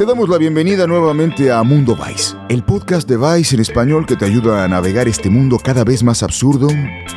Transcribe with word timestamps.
Te 0.00 0.06
damos 0.06 0.30
la 0.30 0.38
bienvenida 0.38 0.86
nuevamente 0.86 1.52
a 1.52 1.62
Mundo 1.62 1.94
Vice, 1.94 2.34
el 2.48 2.62
podcast 2.62 3.06
de 3.06 3.18
Vice 3.18 3.54
en 3.54 3.60
español 3.60 4.06
que 4.06 4.16
te 4.16 4.24
ayuda 4.24 4.64
a 4.64 4.68
navegar 4.68 5.08
este 5.08 5.28
mundo 5.28 5.58
cada 5.62 5.84
vez 5.84 6.02
más 6.02 6.22
absurdo 6.22 6.68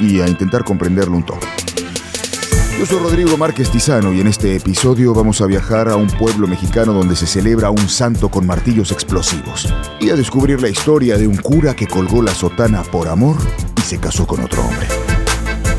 y 0.02 0.20
a 0.20 0.28
intentar 0.28 0.66
comprenderlo 0.66 1.16
un 1.16 1.26
todo. 1.26 1.40
Yo 2.78 2.86
soy 2.86 3.00
Rodrigo 3.00 3.38
Márquez 3.38 3.70
Tizano 3.70 4.12
y 4.12 4.20
en 4.20 4.28
este 4.28 4.58
episodio 4.58 5.14
vamos 5.14 5.40
a 5.40 5.46
viajar 5.46 5.88
a 5.88 5.96
un 5.96 6.08
pueblo 6.08 6.46
mexicano 6.46 6.92
donde 6.92 7.16
se 7.16 7.26
celebra 7.26 7.70
un 7.70 7.88
santo 7.88 8.28
con 8.28 8.46
martillos 8.46 8.92
explosivos 8.92 9.74
y 10.02 10.10
a 10.10 10.18
descubrir 10.18 10.62
la 10.62 10.68
historia 10.68 11.18
de 11.18 11.26
un 11.26 11.38
cura 11.38 11.78
que 11.78 11.88
colgó 11.88 12.22
la 12.22 12.36
sotana 12.36 12.84
por 12.84 13.08
amor 13.08 13.38
y 13.78 13.82
se 13.82 13.98
casó 13.98 14.28
con 14.28 14.44
otro 14.44 14.62
hombre. 14.62 14.88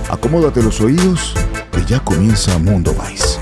Acomódate 0.08 0.62
los 0.62 0.80
oídos, 0.80 1.34
que 1.70 1.84
ya 1.84 2.00
comienza 2.00 2.58
Mundo 2.58 2.94
Vice. 2.94 3.33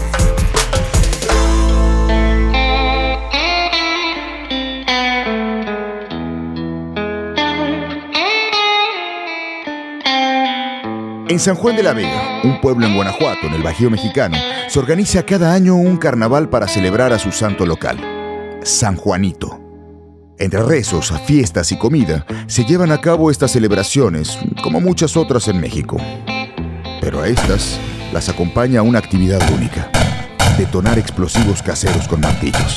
En 11.33 11.39
San 11.39 11.55
Juan 11.55 11.77
de 11.77 11.83
la 11.83 11.95
Vega, 11.95 12.43
un 12.45 12.61
pueblo 12.61 12.85
en 12.85 12.95
Guanajuato, 12.95 13.47
en 13.47 13.55
el 13.55 13.63
Bajío 13.63 13.89
mexicano, 13.89 14.37
se 14.69 14.79
organiza 14.79 15.25
cada 15.25 15.55
año 15.55 15.77
un 15.77 15.97
carnaval 15.97 16.51
para 16.51 16.69
celebrar 16.69 17.11
a 17.15 17.19
su 17.19 17.33
santo 17.33 17.65
local, 17.65 17.97
San 18.65 18.97
Juanito. 18.97 19.59
Entre 20.39 20.63
rezos, 20.63 21.11
fiestas 21.25 21.73
y 21.73 21.79
comida, 21.79 22.27
se 22.49 22.67
llevan 22.67 22.93
a 22.93 23.01
cabo 23.01 23.31
estas 23.31 23.51
celebraciones, 23.51 24.39
como 24.63 24.79
muchas 24.83 25.17
otras 25.17 25.49
en 25.49 25.59
México. 25.59 25.97
Pero 27.01 27.23
a 27.23 27.29
estas 27.29 27.81
las 28.13 28.29
acompaña 28.29 28.83
una 28.83 28.99
actividad 28.99 29.41
única, 29.55 29.91
detonar 30.59 30.99
explosivos 30.99 31.63
caseros 31.63 32.09
con 32.09 32.21
martillos. 32.21 32.77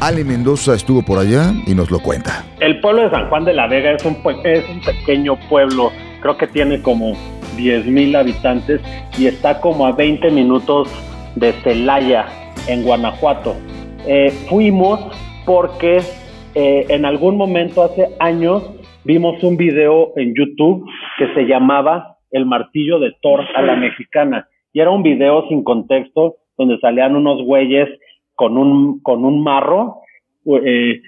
Ale 0.00 0.24
Mendoza 0.24 0.74
estuvo 0.74 1.04
por 1.04 1.20
allá 1.20 1.54
y 1.68 1.74
nos 1.76 1.92
lo 1.92 2.00
cuenta. 2.00 2.44
El 2.58 2.80
pueblo 2.80 3.02
de 3.02 3.10
San 3.10 3.28
Juan 3.28 3.44
de 3.44 3.54
la 3.54 3.68
Vega 3.68 3.92
es 3.92 4.04
un, 4.04 4.18
es 4.42 4.64
pequeño 4.84 5.38
pueblo 5.48 5.92
creo 6.24 6.38
que 6.38 6.46
tiene 6.46 6.80
como 6.80 7.12
10 7.58 7.84
mil 7.84 8.16
habitantes 8.16 8.80
y 9.18 9.26
está 9.26 9.60
como 9.60 9.86
a 9.86 9.92
20 9.92 10.30
minutos 10.30 10.88
de 11.36 11.52
Celaya, 11.62 12.24
en 12.66 12.82
Guanajuato. 12.82 13.54
Eh, 14.06 14.30
fuimos 14.48 15.00
porque 15.44 16.00
eh, 16.54 16.86
en 16.88 17.04
algún 17.04 17.36
momento 17.36 17.82
hace 17.82 18.08
años 18.20 18.62
vimos 19.04 19.42
un 19.42 19.58
video 19.58 20.14
en 20.16 20.34
YouTube 20.34 20.88
que 21.18 21.26
se 21.34 21.42
llamaba 21.42 22.16
El 22.30 22.46
martillo 22.46 22.98
de 23.00 23.12
Thor 23.20 23.44
a 23.54 23.60
la 23.60 23.76
mexicana 23.76 24.48
y 24.72 24.80
era 24.80 24.88
un 24.88 25.02
video 25.02 25.46
sin 25.50 25.62
contexto 25.62 26.36
donde 26.56 26.78
salían 26.78 27.16
unos 27.16 27.42
güeyes 27.42 27.90
con 28.34 28.56
un, 28.56 29.02
con 29.02 29.26
un 29.26 29.42
marro 29.42 29.96
eh, 30.46 31.02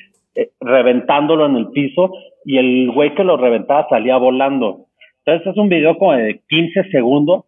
reventándolo 0.61 1.47
en 1.47 1.57
el 1.57 1.69
piso 1.69 2.13
y 2.45 2.59
el 2.59 2.91
güey 2.93 3.15
que 3.15 3.25
lo 3.25 3.39
reventaba 3.39 3.89
salía 3.89 4.19
volando. 4.19 4.86
Entonces 5.27 5.53
es 5.53 5.59
un 5.59 5.69
video 5.69 5.99
como 5.99 6.13
de 6.13 6.41
15 6.49 6.85
segundos 6.91 7.47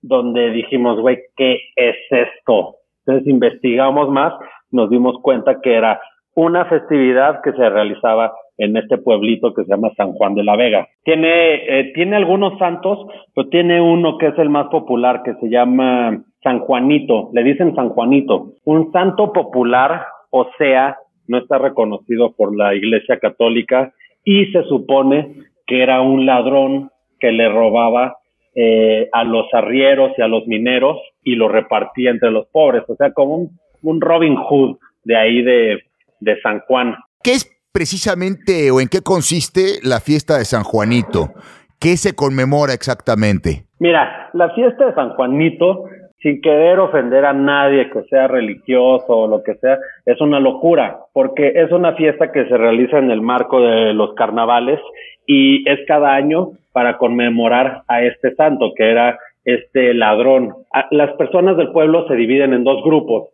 donde 0.00 0.50
dijimos, 0.50 0.98
güey, 0.98 1.18
¿qué 1.36 1.60
es 1.76 1.96
esto? 2.10 2.76
Entonces 3.04 3.28
investigamos 3.28 4.08
más, 4.08 4.32
nos 4.70 4.88
dimos 4.88 5.20
cuenta 5.20 5.60
que 5.60 5.74
era 5.74 6.00
una 6.34 6.64
festividad 6.64 7.42
que 7.42 7.52
se 7.52 7.68
realizaba 7.68 8.32
en 8.56 8.76
este 8.76 8.96
pueblito 8.96 9.52
que 9.52 9.64
se 9.64 9.70
llama 9.70 9.90
San 9.96 10.12
Juan 10.12 10.34
de 10.34 10.44
la 10.44 10.56
Vega. 10.56 10.88
Tiene, 11.04 11.54
eh, 11.80 11.92
tiene 11.94 12.16
algunos 12.16 12.58
santos, 12.58 13.06
pero 13.34 13.48
tiene 13.48 13.80
uno 13.80 14.16
que 14.16 14.28
es 14.28 14.38
el 14.38 14.48
más 14.48 14.68
popular, 14.68 15.22
que 15.22 15.34
se 15.34 15.50
llama 15.50 16.24
San 16.42 16.60
Juanito, 16.60 17.30
le 17.34 17.42
dicen 17.42 17.74
San 17.74 17.90
Juanito, 17.90 18.52
un 18.64 18.90
santo 18.92 19.32
popular, 19.32 20.06
o 20.30 20.48
sea, 20.56 20.96
no 21.26 21.38
está 21.38 21.58
reconocido 21.58 22.32
por 22.32 22.56
la 22.56 22.74
Iglesia 22.74 23.18
Católica 23.18 23.92
y 24.24 24.46
se 24.46 24.62
supone 24.64 25.34
que 25.66 25.82
era 25.82 26.00
un 26.00 26.24
ladrón 26.24 26.90
que 27.18 27.32
le 27.32 27.48
robaba 27.48 28.16
eh, 28.54 29.08
a 29.12 29.24
los 29.24 29.46
arrieros 29.52 30.12
y 30.16 30.22
a 30.22 30.28
los 30.28 30.46
mineros 30.46 30.96
y 31.22 31.34
lo 31.34 31.48
repartía 31.48 32.10
entre 32.10 32.30
los 32.30 32.46
pobres, 32.48 32.82
o 32.88 32.96
sea, 32.96 33.12
como 33.12 33.36
un, 33.36 33.58
un 33.82 34.00
Robin 34.00 34.36
Hood 34.36 34.78
de 35.04 35.16
ahí 35.16 35.42
de, 35.42 35.82
de 36.20 36.40
San 36.40 36.60
Juan. 36.60 36.96
¿Qué 37.22 37.32
es 37.32 37.50
precisamente 37.72 38.70
o 38.70 38.80
en 38.80 38.88
qué 38.88 39.00
consiste 39.00 39.78
la 39.82 40.00
fiesta 40.00 40.38
de 40.38 40.44
San 40.44 40.64
Juanito? 40.64 41.32
¿Qué 41.78 41.96
se 41.96 42.14
conmemora 42.14 42.72
exactamente? 42.72 43.66
Mira, 43.78 44.30
la 44.32 44.50
fiesta 44.54 44.86
de 44.86 44.94
San 44.94 45.10
Juanito, 45.10 45.84
sin 46.20 46.40
querer 46.40 46.78
ofender 46.80 47.24
a 47.24 47.32
nadie 47.32 47.90
que 47.90 48.02
sea 48.04 48.26
religioso 48.26 49.06
o 49.08 49.28
lo 49.28 49.42
que 49.42 49.54
sea, 49.56 49.78
es 50.04 50.20
una 50.20 50.40
locura, 50.40 50.98
porque 51.12 51.52
es 51.54 51.70
una 51.70 51.94
fiesta 51.94 52.32
que 52.32 52.46
se 52.46 52.56
realiza 52.56 52.98
en 52.98 53.10
el 53.10 53.20
marco 53.20 53.60
de 53.60 53.94
los 53.94 54.14
carnavales 54.14 54.80
y 55.26 55.68
es 55.68 55.78
cada 55.86 56.14
año 56.14 56.52
para 56.72 56.98
conmemorar 56.98 57.82
a 57.86 58.02
este 58.02 58.34
santo, 58.34 58.72
que 58.74 58.90
era 58.90 59.18
este 59.44 59.94
ladrón. 59.94 60.54
Las 60.90 61.12
personas 61.16 61.56
del 61.56 61.70
pueblo 61.70 62.06
se 62.08 62.16
dividen 62.16 62.52
en 62.52 62.64
dos 62.64 62.82
grupos. 62.82 63.28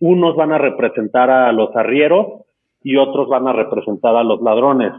Unos 0.00 0.34
van 0.34 0.52
a 0.52 0.58
representar 0.58 1.30
a 1.30 1.52
los 1.52 1.74
arrieros 1.76 2.44
y 2.82 2.96
otros 2.96 3.28
van 3.28 3.46
a 3.46 3.52
representar 3.52 4.16
a 4.16 4.24
los 4.24 4.40
ladrones. 4.40 4.92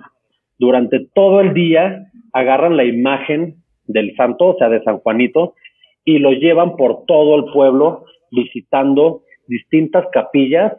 Durante 0.59 1.05
todo 1.13 1.41
el 1.41 1.53
día 1.53 2.05
agarran 2.31 2.77
la 2.77 2.85
imagen 2.85 3.55
del 3.85 4.15
santo, 4.15 4.50
o 4.50 4.57
sea, 4.57 4.69
de 4.69 4.83
San 4.83 5.00
Juanito, 5.00 5.55
y 6.05 6.19
lo 6.19 6.31
llevan 6.31 6.75
por 6.75 7.05
todo 7.05 7.35
el 7.35 7.51
pueblo 7.51 8.05
visitando 8.31 9.21
distintas 9.47 10.05
capillas 10.11 10.73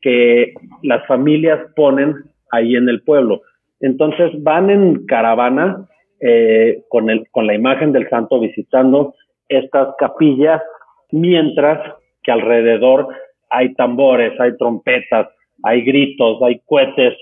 que 0.00 0.54
las 0.82 1.06
familias 1.06 1.60
ponen 1.74 2.14
ahí 2.50 2.76
en 2.76 2.88
el 2.88 3.02
pueblo. 3.02 3.42
Entonces 3.80 4.30
van 4.42 4.70
en 4.70 5.06
caravana 5.06 5.88
eh, 6.20 6.82
con, 6.88 7.10
el, 7.10 7.28
con 7.30 7.46
la 7.46 7.54
imagen 7.54 7.92
del 7.92 8.08
santo 8.08 8.40
visitando 8.40 9.14
estas 9.48 9.94
capillas, 9.98 10.60
mientras 11.10 11.94
que 12.22 12.32
alrededor 12.32 13.08
hay 13.50 13.74
tambores, 13.74 14.38
hay 14.40 14.56
trompetas, 14.56 15.28
hay 15.62 15.82
gritos, 15.82 16.42
hay 16.42 16.60
cohetes 16.66 17.14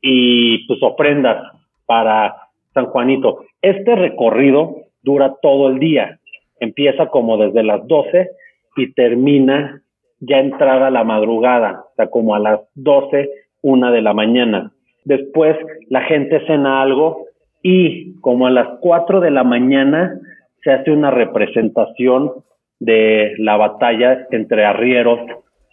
y 0.00 0.66
pues 0.66 0.82
ofrendas 0.82 1.42
para 1.86 2.34
San 2.72 2.86
Juanito. 2.86 3.44
Este 3.60 3.94
recorrido 3.94 4.76
dura 5.02 5.34
todo 5.42 5.68
el 5.68 5.78
día. 5.78 6.18
Empieza 6.64 7.06
como 7.08 7.36
desde 7.36 7.62
las 7.62 7.86
12 7.86 8.30
y 8.76 8.92
termina 8.94 9.82
ya 10.20 10.38
entrada 10.38 10.90
la 10.90 11.04
madrugada, 11.04 11.84
o 11.92 11.94
sea, 11.96 12.06
como 12.08 12.34
a 12.34 12.38
las 12.38 12.60
12, 12.74 13.30
una 13.62 13.90
de 13.92 14.00
la 14.00 14.14
mañana. 14.14 14.72
Después 15.04 15.56
la 15.90 16.02
gente 16.02 16.44
cena 16.46 16.80
algo 16.80 17.26
y 17.62 18.18
como 18.20 18.46
a 18.46 18.50
las 18.50 18.78
4 18.80 19.20
de 19.20 19.30
la 19.30 19.44
mañana 19.44 20.18
se 20.62 20.72
hace 20.72 20.90
una 20.90 21.10
representación 21.10 22.32
de 22.80 23.34
la 23.36 23.58
batalla 23.58 24.26
entre 24.30 24.64
arrieros 24.64 25.20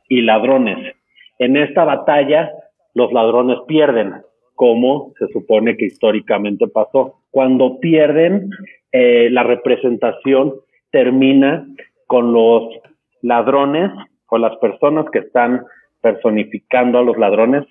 y 0.10 0.22
ladrones. 0.22 0.96
En 1.40 1.56
esta 1.56 1.86
batalla 1.86 2.52
los 2.94 3.14
ladrones 3.14 3.60
pierden, 3.68 4.16
como 4.56 5.14
se 5.18 5.28
supone 5.30 5.78
que 5.78 5.86
históricamente 5.86 6.68
pasó. 6.68 7.22
Cuando 7.32 7.80
pierden, 7.80 8.50
eh, 8.92 9.30
la 9.32 9.44
representación 9.44 10.56
termina 10.92 11.66
con 12.08 12.34
los 12.34 12.64
ladrones 13.22 13.92
o 14.28 14.38
las 14.38 14.56
personas 14.58 15.06
que 15.12 15.20
están 15.20 15.64
personificando 16.02 17.00
a 17.00 17.04
los 17.04 17.18
ladrones 17.18 17.66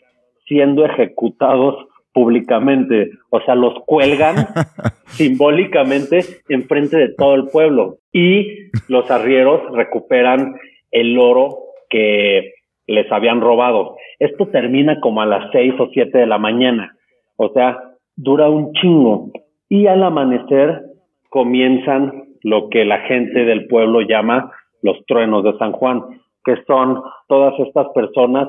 siendo 0.47 0.85
ejecutados 0.85 1.87
públicamente, 2.13 3.11
o 3.31 3.41
sea, 3.43 3.55
los 3.55 3.75
cuelgan 3.87 4.35
simbólicamente 5.07 6.21
enfrente 6.49 6.97
de 6.97 7.15
todo 7.15 7.35
el 7.35 7.47
pueblo. 7.47 7.99
Y 8.13 8.71
los 8.89 9.09
arrieros 9.11 9.61
recuperan 9.73 10.57
el 10.91 11.19
oro 11.19 11.59
que 11.89 12.55
les 12.87 13.11
habían 13.13 13.41
robado. 13.41 13.97
Esto 14.19 14.49
termina 14.49 15.01
como 15.01 15.23
a 15.23 15.27
las 15.27 15.51
seis 15.53 15.75
o 15.79 15.89
siete 15.93 16.19
de 16.19 16.27
la 16.27 16.39
mañana, 16.39 16.97
o 17.37 17.51
sea, 17.51 17.79
dura 18.17 18.51
un 18.51 18.73
chingo. 18.73 19.31
Y 19.69 19.87
al 19.87 20.03
amanecer 20.03 20.83
comienzan 21.29 22.25
lo 22.43 22.69
que 22.69 22.85
la 22.85 23.01
gente 23.01 23.45
del 23.45 23.67
pueblo 23.67 24.01
llama 24.01 24.53
los 24.83 25.05
truenos 25.07 25.45
de 25.45 25.57
San 25.59 25.73
Juan, 25.73 26.03
que 26.45 26.57
son 26.67 27.03
todas 27.29 27.55
estas 27.61 27.89
personas 27.95 28.49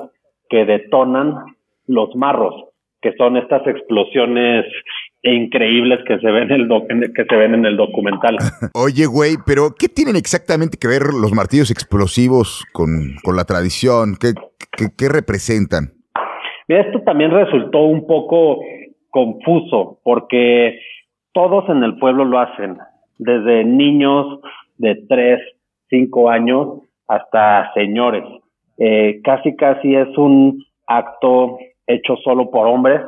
que 0.50 0.66
detonan 0.66 1.36
los 1.88 2.16
marros, 2.16 2.54
que 3.02 3.14
son 3.18 3.38
estas 3.38 3.66
explosiones 3.68 4.66
increíbles 5.24 6.00
que 6.08 6.18
se 6.20 6.32
ven 6.32 6.52
en 6.52 6.62
el, 6.62 7.14
que 7.14 7.26
se 7.26 7.36
ven 7.36 7.54
en 7.54 7.66
el 7.66 7.78
documental. 7.78 8.38
Oye, 8.74 9.06
güey, 9.06 9.36
pero 9.46 9.70
¿qué 9.78 9.88
tienen 9.88 10.16
exactamente 10.16 10.78
que 10.80 10.88
ver 10.88 11.02
los 11.14 11.34
martillos 11.34 11.72
explosivos 11.72 12.66
con, 12.74 13.16
la 13.36 13.44
tradición? 13.46 14.16
¿Qué, 14.20 14.34
qué, 14.98 15.10
representan? 15.10 15.94
Mira, 16.68 16.82
esto 16.82 17.02
también 17.02 17.32
resultó 17.32 17.80
un 17.80 18.08
poco 18.08 18.60
confuso 19.10 20.00
porque 20.04 20.80
todos 21.34 21.70
en 21.70 21.84
el 21.84 21.98
pueblo 21.98 22.26
lo 22.26 22.40
hacen, 22.40 22.78
desde 23.22 23.64
niños 23.64 24.40
de 24.78 24.96
3, 25.08 25.40
5 25.90 26.30
años 26.30 26.68
hasta 27.08 27.72
señores. 27.74 28.24
eh, 28.78 29.22
casi 29.24 29.56
casi 29.56 29.96
es 29.96 30.18
un 30.18 30.66
acto 30.88 31.60
hecho 31.86 32.16
solo 32.24 32.50
por 32.50 32.66
hombres, 32.66 33.02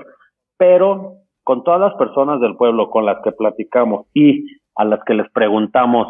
pero 0.56 1.16
con 1.44 1.64
todas 1.64 1.80
las 1.80 1.96
personas 1.96 2.40
del 2.42 2.56
pueblo 2.56 2.92
con 2.92 3.08
las 3.08 3.24
que 3.24 3.32
platicamos 3.32 4.06
y 4.14 4.46
a 4.76 4.86
las 4.86 5.04
que 5.04 5.16
les 5.16 5.30
preguntamos 5.32 6.08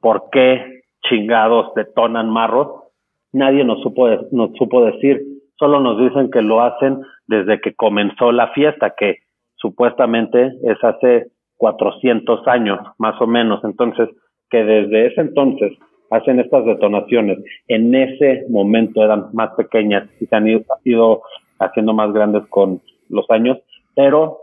por 0.00 0.30
qué 0.30 0.84
chingados 1.02 1.74
detonan 1.74 2.30
marros, 2.30 2.84
nadie 3.32 3.64
nos 3.64 3.82
supo, 3.82 4.08
nos 4.30 4.52
supo 4.56 4.84
decir, 4.86 5.20
solo 5.58 5.80
nos 5.80 5.98
dicen 5.98 6.30
que 6.30 6.40
lo 6.40 6.62
hacen 6.62 7.02
desde 7.26 7.60
que 7.60 7.74
comenzó 7.74 8.32
la 8.32 8.48
fiesta, 8.52 8.94
que 8.96 9.18
supuestamente 9.56 10.52
es 10.62 10.82
hace 10.82 11.26
400 11.56 12.46
años, 12.48 12.78
más 12.98 13.20
o 13.20 13.26
menos. 13.26 13.64
Entonces, 13.64 14.08
que 14.50 14.64
desde 14.64 15.06
ese 15.06 15.20
entonces 15.20 15.72
hacen 16.10 16.38
estas 16.40 16.64
detonaciones, 16.64 17.38
en 17.68 17.94
ese 17.94 18.44
momento 18.48 19.02
eran 19.02 19.26
más 19.32 19.50
pequeñas 19.54 20.08
y 20.20 20.26
se 20.26 20.36
han 20.36 20.46
ido, 20.46 21.22
haciendo 21.58 21.94
más 21.94 22.12
grandes 22.12 22.46
con 22.48 22.80
los 23.08 23.28
años, 23.30 23.58
pero 23.94 24.38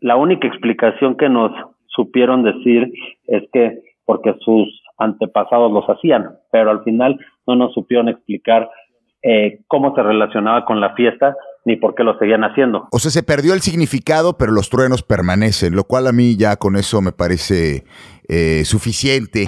la 0.00 0.16
única 0.16 0.46
explicación 0.46 1.16
que 1.16 1.28
nos 1.28 1.52
supieron 1.86 2.42
decir 2.42 2.92
es 3.26 3.42
que 3.52 3.80
porque 4.04 4.34
sus 4.40 4.82
antepasados 4.98 5.72
los 5.72 5.86
hacían, 5.86 6.36
pero 6.52 6.70
al 6.70 6.84
final 6.84 7.18
no 7.46 7.56
nos 7.56 7.72
supieron 7.72 8.08
explicar 8.08 8.68
eh, 9.22 9.60
cómo 9.68 9.94
se 9.94 10.02
relacionaba 10.02 10.64
con 10.64 10.80
la 10.80 10.94
fiesta 10.94 11.36
ni 11.64 11.76
por 11.76 11.94
qué 11.94 12.04
lo 12.04 12.18
seguían 12.18 12.42
haciendo. 12.42 12.88
O 12.90 12.98
sea, 12.98 13.10
se 13.10 13.22
perdió 13.22 13.52
el 13.52 13.60
significado, 13.60 14.38
pero 14.38 14.52
los 14.52 14.70
truenos 14.70 15.02
permanecen, 15.02 15.74
lo 15.74 15.84
cual 15.84 16.06
a 16.06 16.12
mí 16.12 16.36
ya 16.36 16.56
con 16.56 16.76
eso 16.76 17.02
me 17.02 17.12
parece 17.12 17.84
eh, 18.28 18.64
suficiente. 18.64 19.46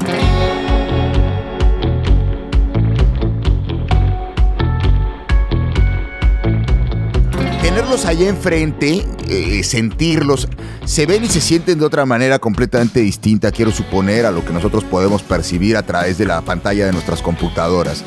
Tenerlos 7.63 8.05
allá 8.05 8.29
enfrente, 8.29 9.01
eh, 9.31 9.63
sentirlos, 9.63 10.49
se 10.85 11.07
ven 11.07 11.25
y 11.25 11.29
se 11.29 11.41
sienten 11.41 11.79
de 11.79 11.87
otra 11.87 12.05
manera 12.05 12.39
completamente 12.39 13.01
distinta, 13.01 13.51
quiero 13.51 13.71
suponer, 13.71 14.27
a 14.27 14.31
lo 14.31 14.45
que 14.45 14.53
nosotros 14.53 14.85
podemos 14.85 15.23
percibir 15.23 15.77
a 15.79 15.83
través 15.83 16.19
de 16.19 16.27
la 16.27 16.43
pantalla 16.43 16.85
de 16.85 16.93
nuestras 16.93 17.23
computadoras. 17.23 18.05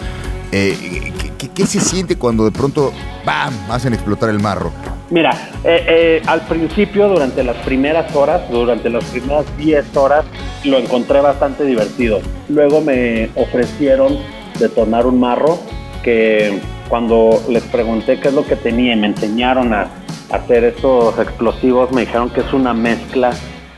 Eh, 0.51 1.11
¿qué, 1.37 1.65
se 1.65 1.79
siente 1.79 2.17
cuando 2.17 2.45
de 2.45 2.51
pronto, 2.51 2.91
¡bam!, 3.25 3.53
hacen 3.69 3.93
explotar 3.93 4.29
el 4.29 4.39
marro? 4.39 4.71
Mira, 5.09 5.31
eh, 5.63 5.85
eh, 5.87 6.21
al 6.25 6.41
principio, 6.41 7.07
durante 7.07 7.43
las 7.43 7.57
primeras 7.57 8.15
horas, 8.15 8.49
durante 8.49 8.89
las 8.89 9.03
primeras 9.05 9.45
10 9.57 9.95
horas, 9.95 10.25
lo 10.63 10.77
encontré 10.77 11.21
bastante 11.21 11.63
divertido. 11.63 12.21
Luego 12.49 12.81
me 12.81 13.29
ofrecieron 13.35 14.17
detonar 14.59 15.05
un 15.05 15.19
marro 15.19 15.59
que 16.03 16.59
cuando 16.89 17.41
les 17.49 17.63
pregunté 17.63 18.19
qué 18.19 18.29
es 18.29 18.33
lo 18.33 18.45
que 18.45 18.55
tenía 18.55 18.93
y 18.93 18.99
me 18.99 19.07
enseñaron 19.07 19.73
a 19.73 19.87
hacer 20.31 20.63
estos 20.63 21.17
explosivos, 21.19 21.91
me 21.91 22.01
dijeron 22.01 22.29
que 22.29 22.41
es 22.41 22.53
una 22.53 22.73
mezcla 22.73 23.31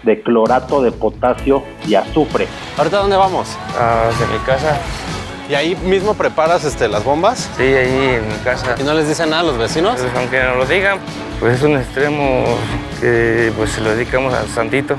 de 0.03 0.21
clorato 0.21 0.81
de 0.81 0.91
potasio 0.91 1.63
y 1.85 1.95
azufre. 1.95 2.47
¿Ahorita 2.77 2.97
dónde 2.97 3.17
vamos? 3.17 3.57
A 3.77 4.09
mi 4.31 4.39
casa. 4.45 4.79
¿Y 5.49 5.55
ahí 5.55 5.75
mismo 5.75 6.13
preparas 6.13 6.65
este, 6.65 6.89
las 6.89 7.03
bombas? 7.03 7.49
Sí, 7.55 7.63
ahí 7.63 8.15
en 8.15 8.27
mi 8.27 8.35
casa. 8.43 8.75
¿Y 8.77 8.83
no 8.83 8.93
les 8.93 9.07
dicen 9.07 9.29
nada 9.29 9.43
a 9.43 9.45
los 9.45 9.57
vecinos? 9.57 9.99
Pues, 9.99 10.11
aunque 10.15 10.43
no 10.43 10.55
lo 10.55 10.65
digan, 10.65 10.99
pues 11.39 11.57
es 11.57 11.63
un 11.63 11.77
extremo 11.77 12.45
que 12.99 13.53
pues 13.55 13.71
se 13.71 13.81
lo 13.81 13.91
dedicamos 13.91 14.33
al 14.33 14.47
santito. 14.49 14.95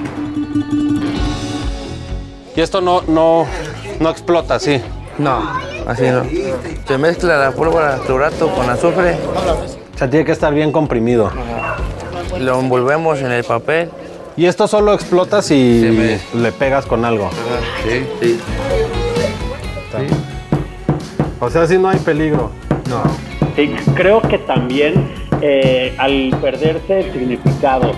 ¿Y 2.56 2.60
esto 2.60 2.80
no, 2.80 3.02
no, 3.02 3.46
no 4.00 4.10
explota 4.10 4.54
así? 4.54 4.80
No, 5.18 5.52
así 5.86 6.04
no. 6.04 6.24
Se 6.86 6.96
mezcla 6.96 7.36
la 7.36 7.50
pólvora 7.52 7.98
clorato 8.06 8.48
con 8.54 8.70
azufre. 8.70 9.18
O 9.94 9.98
sea, 9.98 10.08
tiene 10.08 10.24
que 10.24 10.32
estar 10.32 10.54
bien 10.54 10.72
comprimido. 10.72 11.30
Lo 12.38 12.58
envolvemos 12.58 13.18
en 13.20 13.32
el 13.32 13.44
papel. 13.44 13.90
¿Y 14.36 14.46
esto 14.46 14.66
solo 14.66 14.94
explota 14.94 15.42
si 15.42 16.18
le 16.34 16.52
pegas 16.52 16.86
con 16.86 17.04
algo? 17.04 17.28
Sí, 17.84 18.06
sí. 18.20 18.40
O 21.40 21.48
sea, 21.48 21.66
si 21.66 21.78
no 21.78 21.88
hay 21.88 21.98
peligro. 22.00 22.50
No. 22.88 23.02
Sí, 23.54 23.70
creo 23.94 24.20
que 24.22 24.38
también 24.38 24.94
eh, 25.40 25.94
al 25.98 26.30
perderse 26.40 27.00
el 27.00 27.12
significado 27.12 27.92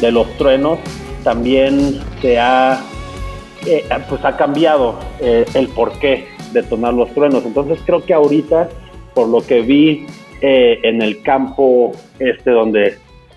de 0.00 0.12
los 0.12 0.28
truenos, 0.36 0.78
también 1.24 2.00
se 2.20 2.38
ha, 2.38 2.80
eh, 3.66 3.84
pues 4.08 4.22
ha 4.24 4.36
cambiado 4.36 4.98
eh, 5.20 5.46
el 5.54 5.68
porqué 5.68 6.26
de 6.52 6.62
tomar 6.62 6.92
los 6.92 7.10
truenos. 7.14 7.46
Entonces 7.46 7.80
creo 7.86 8.04
que 8.04 8.12
ahorita, 8.12 8.68
por 9.14 9.28
lo 9.28 9.40
que 9.40 9.62
vi 9.62 10.06
en 10.44 11.00
el 11.02 11.22
campo 11.22 11.92
este 12.18 12.50
donde 12.50 12.96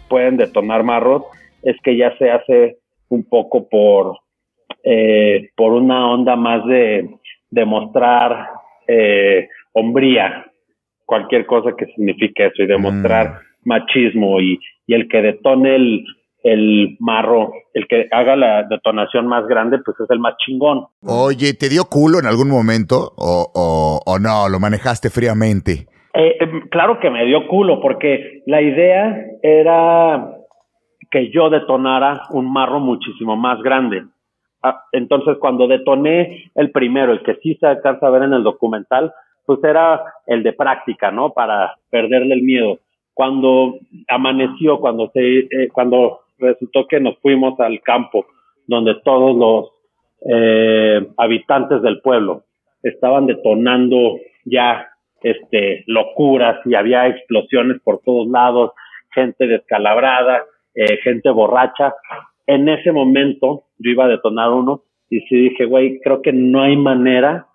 pueden 0.10 0.38
detonar 0.38 0.84
marros, 0.84 1.24
es 1.62 1.76
que 1.84 1.96
ya 1.96 2.18
se 2.18 2.32
hace 2.32 2.80
un 3.10 3.24
poco 3.24 3.70
por, 3.70 4.18
por 5.56 5.74
una 5.74 6.12
onda 6.12 6.36
más 6.36 6.66
de 6.66 7.12
demostrar 7.52 8.50
eh, 8.88 9.50
hombría, 9.74 10.46
cualquier 11.06 11.46
cosa 11.46 11.72
que 11.78 11.86
signifique 11.88 12.46
eso, 12.46 12.64
y 12.64 12.68
demostrar 12.68 13.28
mm. 13.30 13.70
machismo 13.70 14.42
y, 14.42 14.60
el 14.88 15.08
que 15.08 15.22
detone 15.22 15.76
el, 15.76 16.06
el 16.44 16.96
marro, 17.00 17.54
el 17.74 17.88
que 17.88 18.08
haga 18.12 18.36
la 18.36 18.64
detonación 18.70 19.26
más 19.28 19.48
grande, 19.48 19.80
pues 19.84 19.98
es 20.00 20.10
el 20.12 20.20
más 20.20 20.36
chingón. 20.38 20.86
Oye, 21.02 21.54
¿te 21.56 21.70
dio 21.70 21.86
culo 21.90 22.20
en 22.20 22.28
algún 22.28 22.50
momento 22.50 23.14
o, 23.18 24.02
o, 24.06 24.20
no? 24.20 24.48
¿Lo 24.48 24.60
manejaste 24.60 25.10
fríamente? 25.10 25.88
Eh, 26.14 26.38
em, 26.40 26.70
claro 26.70 27.00
que 27.00 27.10
me 27.10 27.26
dio 27.26 27.48
culo, 27.48 27.82
porque 27.82 28.44
la 28.46 28.62
idea 28.62 29.18
era 29.42 30.36
que 31.10 31.32
yo 31.32 31.50
detonara 31.50 32.22
un 32.30 32.52
marro 32.52 32.80
muchísimo 32.80 33.36
más 33.36 33.62
grande. 33.64 34.04
Ah, 34.68 34.84
entonces, 34.94 35.38
cuando 35.40 35.68
detoné 35.68 36.52
el 36.56 36.72
primero, 36.72 37.12
el 37.12 37.22
que 37.22 37.36
sí 37.36 37.56
se 37.60 37.68
alcanza 37.68 38.08
a 38.08 38.10
ver 38.10 38.24
en 38.24 38.34
el 38.34 38.42
documental, 38.42 39.14
pues 39.46 39.64
era 39.64 40.04
el 40.26 40.42
de 40.42 40.54
práctica, 40.54 41.12
¿no? 41.12 41.34
Para 41.34 41.76
perderle 41.92 42.34
el 42.34 42.42
miedo. 42.42 42.80
Cuando 43.14 43.76
amaneció, 44.08 44.80
cuando 44.80 45.12
se, 45.14 45.22
eh, 45.22 45.70
cuando 45.72 46.22
resultó 46.40 46.88
que 46.88 47.00
nos 47.00 47.16
fuimos 47.20 47.60
al 47.60 47.80
campo, 47.82 48.26
donde 48.66 48.96
todos 49.04 49.36
los 49.38 49.72
eh, 50.34 51.08
habitantes 51.18 51.84
del 51.84 52.02
pueblo 52.02 52.42
estaban 52.82 53.28
detonando 53.28 54.18
ya 54.46 54.90
este 55.22 55.84
locuras 55.86 56.58
y 56.66 56.74
había 56.74 57.08
explosiones 57.08 57.80
por 57.84 58.00
todos 58.00 58.28
lados, 58.30 58.72
gente 59.14 59.46
descalabrada, 59.46 60.44
eh, 60.74 60.98
gente 61.04 61.30
borracha, 61.30 61.94
en 62.48 62.70
ese 62.70 62.92
momento 62.92 63.64
yo 63.78 63.92
iba 63.92 64.06
a 64.06 64.10
detonar 64.10 64.52
uno 64.52 64.84
y 65.10 65.20
sí 65.22 65.36
dije, 65.36 65.66
güey, 65.66 66.00
creo 66.02 66.22
que 66.22 66.34
no 66.34 66.62
hay 66.62 66.78
manera 66.78 67.48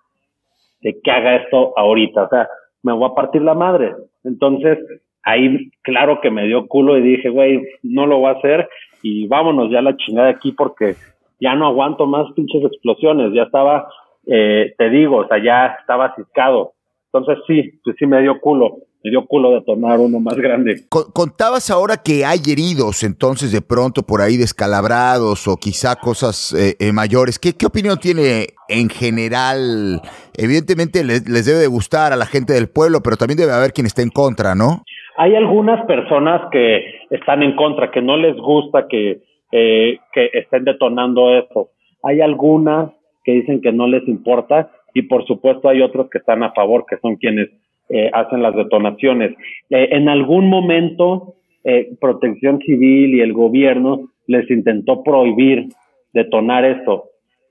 de 0.81 0.99
que 1.01 1.11
haga 1.11 1.35
esto 1.35 1.77
ahorita, 1.77 2.23
o 2.23 2.29
sea, 2.29 2.49
me 2.83 2.93
voy 2.93 3.09
a 3.09 3.13
partir 3.13 3.41
la 3.41 3.53
madre. 3.53 3.93
Entonces, 4.23 4.79
ahí 5.23 5.69
claro 5.83 6.19
que 6.21 6.31
me 6.31 6.47
dio 6.47 6.67
culo 6.67 6.97
y 6.97 7.01
dije, 7.01 7.29
güey, 7.29 7.61
no 7.83 8.05
lo 8.05 8.19
voy 8.19 8.29
a 8.29 8.37
hacer 8.37 8.67
y 9.03 9.27
vámonos 9.27 9.71
ya 9.71 9.79
a 9.79 9.83
la 9.83 9.97
chingada 9.97 10.27
de 10.27 10.33
aquí 10.33 10.51
porque 10.51 10.95
ya 11.39 11.55
no 11.55 11.67
aguanto 11.67 12.05
más 12.05 12.31
pinches 12.33 12.63
explosiones, 12.63 13.33
ya 13.33 13.43
estaba, 13.43 13.87
eh, 14.27 14.73
te 14.77 14.89
digo, 14.89 15.17
o 15.17 15.27
sea, 15.27 15.43
ya 15.43 15.77
estaba 15.79 16.15
ciscado. 16.15 16.73
Entonces 17.11 17.43
sí, 17.47 17.79
pues 17.83 17.95
sí 17.99 18.05
me 18.05 18.21
dio 18.21 18.39
culo 18.39 18.77
me 19.03 19.09
dio 19.09 19.25
culo 19.25 19.51
de 19.51 19.61
tomar 19.61 19.99
uno 19.99 20.19
más 20.19 20.35
grande. 20.35 20.75
Contabas 20.89 21.71
ahora 21.71 21.95
que 22.03 22.23
hay 22.23 22.39
heridos, 22.47 23.03
entonces 23.03 23.51
de 23.51 23.61
pronto 23.61 24.03
por 24.03 24.21
ahí 24.21 24.37
descalabrados 24.37 25.47
o 25.47 25.57
quizá 25.57 25.95
cosas 25.95 26.53
eh, 26.53 26.75
eh, 26.79 26.91
mayores. 26.93 27.39
¿Qué, 27.39 27.53
¿Qué, 27.57 27.65
opinión 27.65 27.97
tiene 27.99 28.47
en 28.69 28.89
general? 28.89 30.01
Evidentemente 30.37 31.03
les, 31.03 31.23
debe 31.45 31.59
de 31.59 31.67
gustar 31.67 32.13
a 32.13 32.15
la 32.15 32.25
gente 32.25 32.53
del 32.53 32.69
pueblo, 32.69 32.99
pero 33.03 33.17
también 33.17 33.37
debe 33.37 33.53
haber 33.53 33.71
quien 33.71 33.87
esté 33.87 34.03
en 34.03 34.09
contra, 34.09 34.53
¿no? 34.53 34.83
Hay 35.17 35.35
algunas 35.35 35.85
personas 35.85 36.41
que 36.51 36.79
están 37.09 37.43
en 37.43 37.55
contra, 37.55 37.91
que 37.91 38.01
no 38.01 38.17
les 38.17 38.35
gusta 38.37 38.87
que, 38.87 39.21
eh, 39.51 39.97
que 40.13 40.29
estén 40.33 40.63
detonando 40.63 41.37
esto. 41.37 41.69
Hay 42.03 42.21
algunas 42.21 42.91
que 43.23 43.33
dicen 43.33 43.61
que 43.61 43.71
no 43.71 43.87
les 43.87 44.07
importa 44.07 44.71
y 44.93 45.03
por 45.03 45.25
supuesto 45.25 45.69
hay 45.69 45.81
otros 45.81 46.09
que 46.09 46.17
están 46.17 46.43
a 46.43 46.53
favor, 46.53 46.85
que 46.89 46.97
son 46.97 47.15
quienes 47.15 47.49
eh, 47.93 48.09
hacen 48.13 48.41
las 48.41 48.55
detonaciones. 48.55 49.31
Eh, 49.69 49.89
en 49.91 50.07
algún 50.07 50.47
momento, 50.47 51.35
eh, 51.65 51.89
Protección 51.99 52.59
Civil 52.59 53.15
y 53.15 53.19
el 53.19 53.33
gobierno 53.33 54.09
les 54.27 54.49
intentó 54.49 55.03
prohibir 55.03 55.67
detonar 56.13 56.63
esto. 56.63 57.09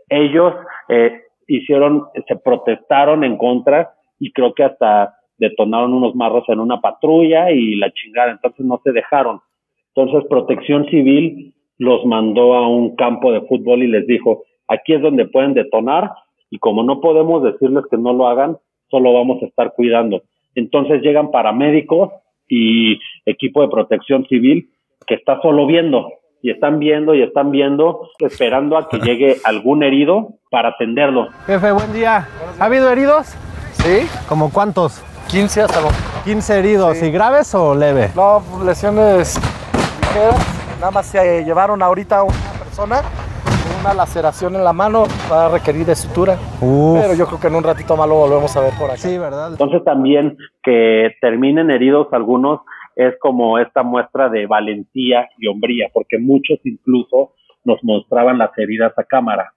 Ellos 0.09 0.55
hicieron, 1.47 2.05
se 2.27 2.37
protestaron 2.37 3.23
en 3.23 3.37
contra 3.37 3.93
y 4.19 4.33
creo 4.33 4.55
que 4.55 4.65
hasta 4.65 5.15
detonaron 5.39 5.93
unos 5.95 6.15
marros 6.15 6.45
en 6.49 6.59
una 6.59 6.81
patrulla 6.81 7.51
y 7.51 7.77
la 7.77 7.91
chingada, 7.93 8.33
entonces 8.33 8.65
no 8.65 8.81
se 8.83 8.93
dejaron. 8.93 9.41
Entonces 9.95 10.29
Protección 10.29 10.87
Civil 10.87 11.55
los 11.79 12.05
mandó 12.07 12.55
a 12.55 12.67
un 12.67 12.97
campo 12.97 13.31
de 13.33 13.43
fútbol 13.43 13.83
y 13.83 13.89
les 13.89 14.07
dijo, 14.07 14.45
aquí 14.69 14.95
es 14.95 15.03
donde 15.03 15.27
pueden 15.27 15.55
detonar 15.55 16.11
y 16.51 16.59
como 16.59 16.83
no 16.83 17.01
podemos 17.01 17.43
decirles 17.43 17.85
que 17.91 17.99
no 17.99 18.13
lo 18.13 18.27
hagan, 18.27 18.57
solo 18.91 19.13
vamos 19.13 19.43
a 19.43 19.47
estar 19.47 19.73
cuidando. 19.73 20.23
Entonces 20.55 21.03
llegan 21.03 21.31
paramédicos 21.31 22.11
y 22.49 22.99
equipo 23.25 23.63
de 23.63 23.69
protección 23.69 24.27
civil 24.27 24.71
que 25.07 25.15
está 25.15 25.41
solo 25.41 25.67
viendo 25.67 26.09
y 26.43 26.51
están 26.51 26.79
viendo 26.79 27.15
y 27.15 27.23
están 27.23 27.51
viendo, 27.51 28.09
esperando 28.19 28.77
a 28.77 28.89
que 28.89 28.99
llegue 29.01 29.37
algún 29.45 29.83
herido 29.83 30.35
para 30.51 30.71
atenderlo. 30.71 31.29
Jefe, 31.47 31.73
buen 31.73 31.93
día. 31.93 32.29
¿Ha 32.59 32.65
habido 32.65 32.91
heridos? 32.91 33.35
Sí, 33.73 34.07
¿Como 34.29 34.53
cuántos? 34.53 35.03
15 35.31 35.63
hasta 35.63 35.81
los... 35.81 35.93
15 36.25 36.59
heridos. 36.59 37.03
¿Y 37.03 37.11
graves 37.11 37.55
o 37.55 37.75
leve? 37.75 38.11
No, 38.15 38.43
lesiones 38.65 39.41
ligeras. 40.01 40.77
Nada 40.81 40.91
más 40.91 41.07
se 41.07 41.45
llevaron 41.45 41.83
ahorita 41.83 42.19
a 42.19 42.23
una 42.25 42.53
persona 42.59 43.03
una 43.81 43.95
laceración 43.95 44.57
en 44.57 44.65
la 44.65 44.73
mano. 44.73 45.05
Va 45.31 45.47
a 45.47 45.49
requerir 45.49 45.87
de 45.87 45.95
sutura. 45.95 46.35
Uf. 46.61 47.01
Pero 47.01 47.15
yo 47.15 47.27
creo 47.27 47.41
que 47.41 47.47
en 47.47 47.55
un 47.55 47.65
ratito 47.65 47.97
más 47.97 48.09
lo 48.09 48.17
volvemos 48.17 48.55
a 48.57 48.61
ver 48.61 48.73
por 48.79 48.91
aquí. 48.91 49.01
Sí, 49.01 49.19
¿verdad? 49.19 49.53
Entonces 49.53 49.83
también 49.85 50.37
que 50.63 51.15
terminen 51.21 51.71
heridos 51.71 52.09
algunos 52.13 52.61
es 52.97 53.15
como 53.19 53.59
esta 53.59 53.83
muestra 53.83 54.29
de 54.29 54.47
valentía 54.47 55.29
y 55.39 55.47
hombría, 55.47 55.89
porque 55.93 56.19
muchos 56.19 56.59
incluso 56.65 57.35
nos 57.65 57.83
mostraban 57.83 58.39
las 58.39 58.51
heridas 58.59 58.93
a 58.99 59.05
cámara, 59.05 59.53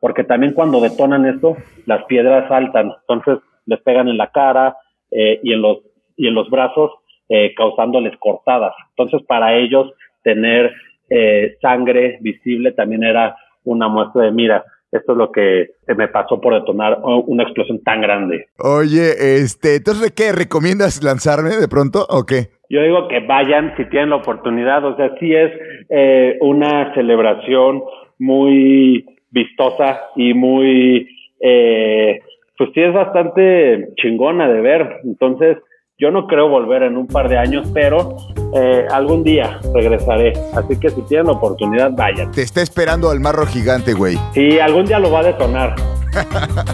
porque 0.00 0.22
también 0.22 0.52
cuando 0.52 0.80
detonan 0.80 1.26
esto, 1.26 1.56
las 1.86 2.04
piedras 2.04 2.48
saltan, 2.48 2.92
entonces 3.00 3.42
les 3.66 3.80
pegan 3.80 4.08
en 4.08 4.18
la 4.18 4.30
cara 4.30 4.76
eh, 5.10 5.40
y 5.42 5.52
en 5.52 5.62
los 5.62 5.78
y 6.16 6.28
en 6.28 6.34
los 6.34 6.48
brazos, 6.48 6.92
eh, 7.28 7.52
causándoles 7.56 8.16
cortadas. 8.18 8.72
Entonces 8.90 9.26
para 9.26 9.56
ellos 9.56 9.92
tener 10.22 10.72
eh, 11.10 11.56
sangre 11.60 12.18
visible 12.20 12.70
también 12.72 13.02
era 13.02 13.36
una 13.64 13.88
muestra 13.88 14.22
de 14.22 14.32
mira, 14.32 14.64
esto 14.92 15.12
es 15.12 15.18
lo 15.18 15.32
que 15.32 15.70
me 15.96 16.08
pasó 16.08 16.40
por 16.40 16.54
detonar 16.54 17.00
una 17.02 17.42
explosión 17.42 17.82
tan 17.82 18.00
grande. 18.00 18.46
Oye, 18.58 19.40
este, 19.40 19.76
entonces, 19.76 20.12
¿qué? 20.12 20.32
¿Recomiendas 20.32 21.02
lanzarme 21.02 21.56
de 21.56 21.66
pronto 21.66 22.06
o 22.08 22.24
qué? 22.24 22.50
Yo 22.70 22.80
digo 22.82 23.08
que 23.08 23.20
vayan 23.20 23.74
si 23.76 23.84
tienen 23.86 24.10
la 24.10 24.16
oportunidad, 24.16 24.84
o 24.84 24.96
sea, 24.96 25.10
sí 25.18 25.34
es 25.34 25.50
eh, 25.90 26.38
una 26.40 26.94
celebración 26.94 27.82
muy 28.18 29.04
vistosa 29.30 30.00
y 30.16 30.32
muy, 30.32 31.08
eh, 31.40 32.20
pues 32.56 32.70
sí 32.72 32.80
es 32.80 32.92
bastante 32.92 33.88
chingona 33.96 34.48
de 34.48 34.60
ver. 34.60 35.00
Entonces, 35.04 35.58
yo 35.96 36.10
no 36.10 36.26
creo 36.26 36.48
volver 36.48 36.82
en 36.82 36.96
un 36.96 37.06
par 37.06 37.28
de 37.28 37.38
años, 37.38 37.68
pero 37.72 38.16
eh, 38.54 38.84
algún 38.90 39.22
día 39.22 39.60
regresaré. 39.72 40.32
Así 40.54 40.76
que 40.78 40.90
si 40.90 41.02
tienen 41.02 41.26
la 41.26 41.32
oportunidad, 41.34 41.92
vayan. 41.92 42.32
Te 42.32 42.42
está 42.42 42.62
esperando 42.62 43.10
al 43.10 43.20
marro 43.20 43.46
gigante, 43.46 43.92
güey. 43.92 44.18
Sí, 44.32 44.58
algún 44.58 44.86
día 44.86 44.98
lo 44.98 45.12
va 45.12 45.20
a 45.20 45.24
detonar. 45.24 45.76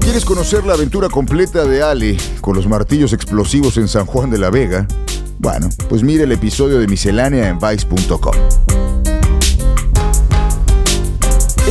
¿Quieres 0.00 0.24
conocer 0.24 0.64
la 0.64 0.72
aventura 0.74 1.08
completa 1.08 1.64
de 1.64 1.82
Ale 1.82 2.16
con 2.40 2.56
los 2.56 2.66
martillos 2.66 3.12
explosivos 3.12 3.76
en 3.76 3.86
San 3.86 4.06
Juan 4.06 4.30
de 4.30 4.38
la 4.38 4.50
Vega? 4.50 4.88
Bueno, 5.38 5.68
pues 5.88 6.02
mire 6.02 6.24
el 6.24 6.32
episodio 6.32 6.80
de 6.80 6.88
Miscelánea 6.88 7.48
en 7.48 7.58
Vice.com. 7.60 8.34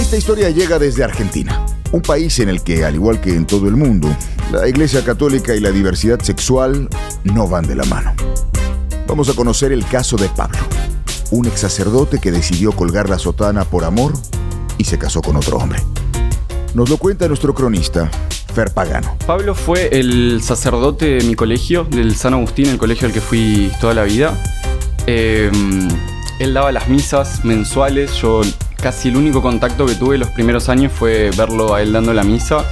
Esta 0.10 0.18
historia 0.18 0.50
llega 0.50 0.80
desde 0.80 1.04
Argentina, 1.04 1.64
un 1.92 2.02
país 2.02 2.40
en 2.40 2.50
el 2.50 2.64
que, 2.64 2.84
al 2.84 2.96
igual 2.96 3.22
que 3.22 3.30
en 3.30 3.46
todo 3.46 3.68
el 3.68 3.76
mundo, 3.76 4.10
la 4.52 4.68
Iglesia 4.68 5.06
Católica 5.06 5.54
y 5.54 5.60
la 5.60 5.70
diversidad 5.70 6.20
sexual 6.20 6.90
no 7.24 7.48
van 7.48 7.68
de 7.68 7.76
la 7.76 7.84
mano. 7.84 8.16
Vamos 9.08 9.30
a 9.30 9.36
conocer 9.36 9.72
el 9.72 9.86
caso 9.86 10.18
de 10.18 10.28
Pablo, 10.30 10.58
un 11.30 11.46
ex 11.46 11.60
sacerdote 11.60 12.18
que 12.18 12.32
decidió 12.32 12.72
colgar 12.72 13.08
la 13.08 13.20
sotana 13.20 13.66
por 13.66 13.84
amor 13.84 14.14
y 14.80 14.86
se 14.86 14.98
casó 14.98 15.22
con 15.22 15.36
otro 15.36 15.58
hombre. 15.58 15.80
Nos 16.74 16.90
lo 16.90 16.98
cuenta 16.98 17.28
nuestro 17.28 17.54
cronista, 17.54 18.10
Fer 18.56 18.74
Pagano. 18.74 19.16
Pablo 19.28 19.54
fue 19.54 19.90
el 19.92 20.42
sacerdote 20.42 21.06
de 21.06 21.24
mi 21.24 21.36
colegio, 21.36 21.84
del 21.84 22.16
San 22.16 22.34
Agustín, 22.34 22.70
el 22.70 22.80
colegio 22.80 23.06
al 23.06 23.14
que 23.14 23.22
fui 23.22 23.72
toda 23.80 23.94
la 23.94 24.06
vida. 24.06 24.36
Eh, 25.06 25.52
él 26.40 26.54
daba 26.56 26.72
las 26.72 26.90
misas 26.90 27.46
mensuales, 27.46 28.14
yo 28.20 28.42
casi 28.82 29.10
el 29.10 29.18
único 29.18 29.42
contacto 29.42 29.86
que 29.86 29.96
tuve 29.96 30.18
los 30.18 30.30
primeros 30.30 30.70
años 30.70 30.92
fue 30.92 31.32
verlo 31.38 31.74
a 31.74 31.82
él 31.82 31.92
dando 31.92 32.14
la 32.14 32.24
misa. 32.24 32.66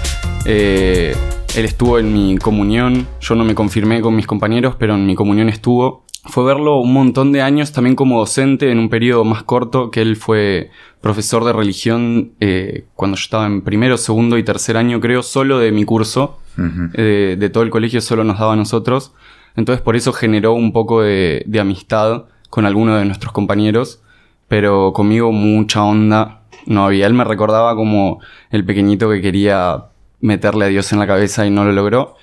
Eh, 0.45 1.15
él 1.55 1.65
estuvo 1.65 1.99
en 1.99 2.13
mi 2.13 2.37
comunión, 2.37 3.07
yo 3.19 3.35
no 3.35 3.43
me 3.43 3.55
confirmé 3.55 4.01
con 4.01 4.15
mis 4.15 4.27
compañeros, 4.27 4.75
pero 4.77 4.95
en 4.95 5.05
mi 5.05 5.15
comunión 5.15 5.49
estuvo. 5.49 6.05
Fue 6.25 6.43
verlo 6.43 6.77
un 6.77 6.93
montón 6.93 7.31
de 7.31 7.41
años 7.41 7.71
también 7.71 7.95
como 7.95 8.19
docente 8.19 8.71
en 8.71 8.79
un 8.79 8.89
periodo 8.89 9.23
más 9.23 9.43
corto, 9.43 9.91
que 9.91 10.01
él 10.01 10.15
fue 10.15 10.69
profesor 11.01 11.45
de 11.45 11.53
religión 11.53 12.33
eh, 12.39 12.85
cuando 12.95 13.17
yo 13.17 13.21
estaba 13.21 13.45
en 13.45 13.61
primero, 13.61 13.97
segundo 13.97 14.37
y 14.37 14.43
tercer 14.43 14.77
año, 14.77 14.99
creo, 14.99 15.23
solo 15.23 15.59
de 15.59 15.71
mi 15.71 15.85
curso. 15.85 16.39
Eh, 16.95 17.37
de 17.39 17.49
todo 17.49 17.63
el 17.63 17.69
colegio 17.69 18.01
solo 18.01 18.23
nos 18.23 18.39
daba 18.39 18.53
a 18.53 18.55
nosotros. 18.55 19.13
Entonces 19.55 19.81
por 19.81 19.95
eso 19.95 20.11
generó 20.11 20.53
un 20.53 20.73
poco 20.73 21.01
de, 21.01 21.43
de 21.45 21.59
amistad 21.59 22.25
con 22.49 22.65
algunos 22.65 22.99
de 22.99 23.05
nuestros 23.05 23.31
compañeros, 23.31 24.01
pero 24.47 24.93
conmigo 24.93 25.31
mucha 25.31 25.83
onda 25.83 26.41
no 26.65 26.85
había. 26.85 27.07
Él 27.07 27.13
me 27.13 27.23
recordaba 27.23 27.75
como 27.75 28.19
el 28.51 28.65
pequeñito 28.65 29.09
que 29.09 29.21
quería 29.21 29.85
meterle 30.19 30.65
a 30.65 30.67
Dios 30.69 30.91
en 30.93 30.99
la 30.99 31.07
cabeza 31.07 31.45
y 31.45 31.49
no 31.49 31.63
lo 31.65 31.71
logró. 31.71 32.15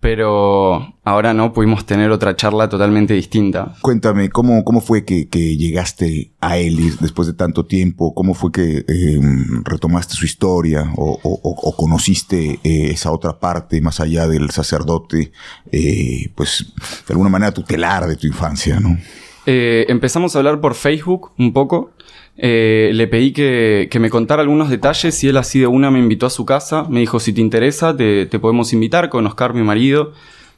Pero 0.00 0.96
ahora 1.04 1.32
no, 1.32 1.52
pudimos 1.52 1.86
tener 1.86 2.10
otra 2.10 2.34
charla 2.34 2.68
totalmente 2.68 3.14
distinta. 3.14 3.76
Cuéntame, 3.82 4.30
¿cómo, 4.30 4.64
cómo 4.64 4.80
fue 4.80 5.04
que, 5.04 5.28
que 5.28 5.56
llegaste 5.56 6.32
a 6.40 6.58
y 6.58 6.74
después 7.00 7.28
de 7.28 7.34
tanto 7.34 7.66
tiempo? 7.66 8.12
¿Cómo 8.12 8.34
fue 8.34 8.50
que 8.50 8.78
eh, 8.78 9.20
retomaste 9.62 10.14
su 10.14 10.24
historia 10.26 10.92
o, 10.96 11.20
o- 11.22 11.40
o 11.44 11.76
conociste 11.76 12.58
eh, 12.64 12.90
esa 12.90 13.12
otra 13.12 13.38
parte 13.38 13.80
más 13.80 14.00
allá 14.00 14.26
del 14.26 14.50
sacerdote, 14.50 15.30
eh, 15.70 16.32
pues 16.34 16.72
de 17.06 17.12
alguna 17.14 17.30
manera 17.30 17.52
tutelar 17.52 18.08
de 18.08 18.16
tu 18.16 18.26
infancia, 18.26 18.80
¿no? 18.80 18.98
Eh, 19.46 19.86
empezamos 19.88 20.34
a 20.34 20.38
hablar 20.38 20.60
por 20.60 20.74
Facebook 20.74 21.30
un 21.38 21.52
poco. 21.52 21.90
Eh, 22.36 22.90
le 22.94 23.06
pedí 23.08 23.32
que, 23.32 23.88
que 23.90 23.98
me 23.98 24.08
contara 24.08 24.42
algunos 24.42 24.70
detalles 24.70 25.22
y 25.22 25.28
él 25.28 25.36
así 25.36 25.58
de 25.60 25.66
una 25.66 25.90
me 25.90 25.98
invitó 25.98 26.26
a 26.26 26.30
su 26.30 26.44
casa. 26.44 26.86
Me 26.88 27.00
dijo, 27.00 27.20
si 27.20 27.32
te 27.32 27.40
interesa, 27.40 27.96
te, 27.96 28.26
te 28.26 28.38
podemos 28.38 28.72
invitar 28.72 29.08
con 29.08 29.26
Oscar, 29.26 29.54
mi 29.54 29.62
marido. 29.62 30.12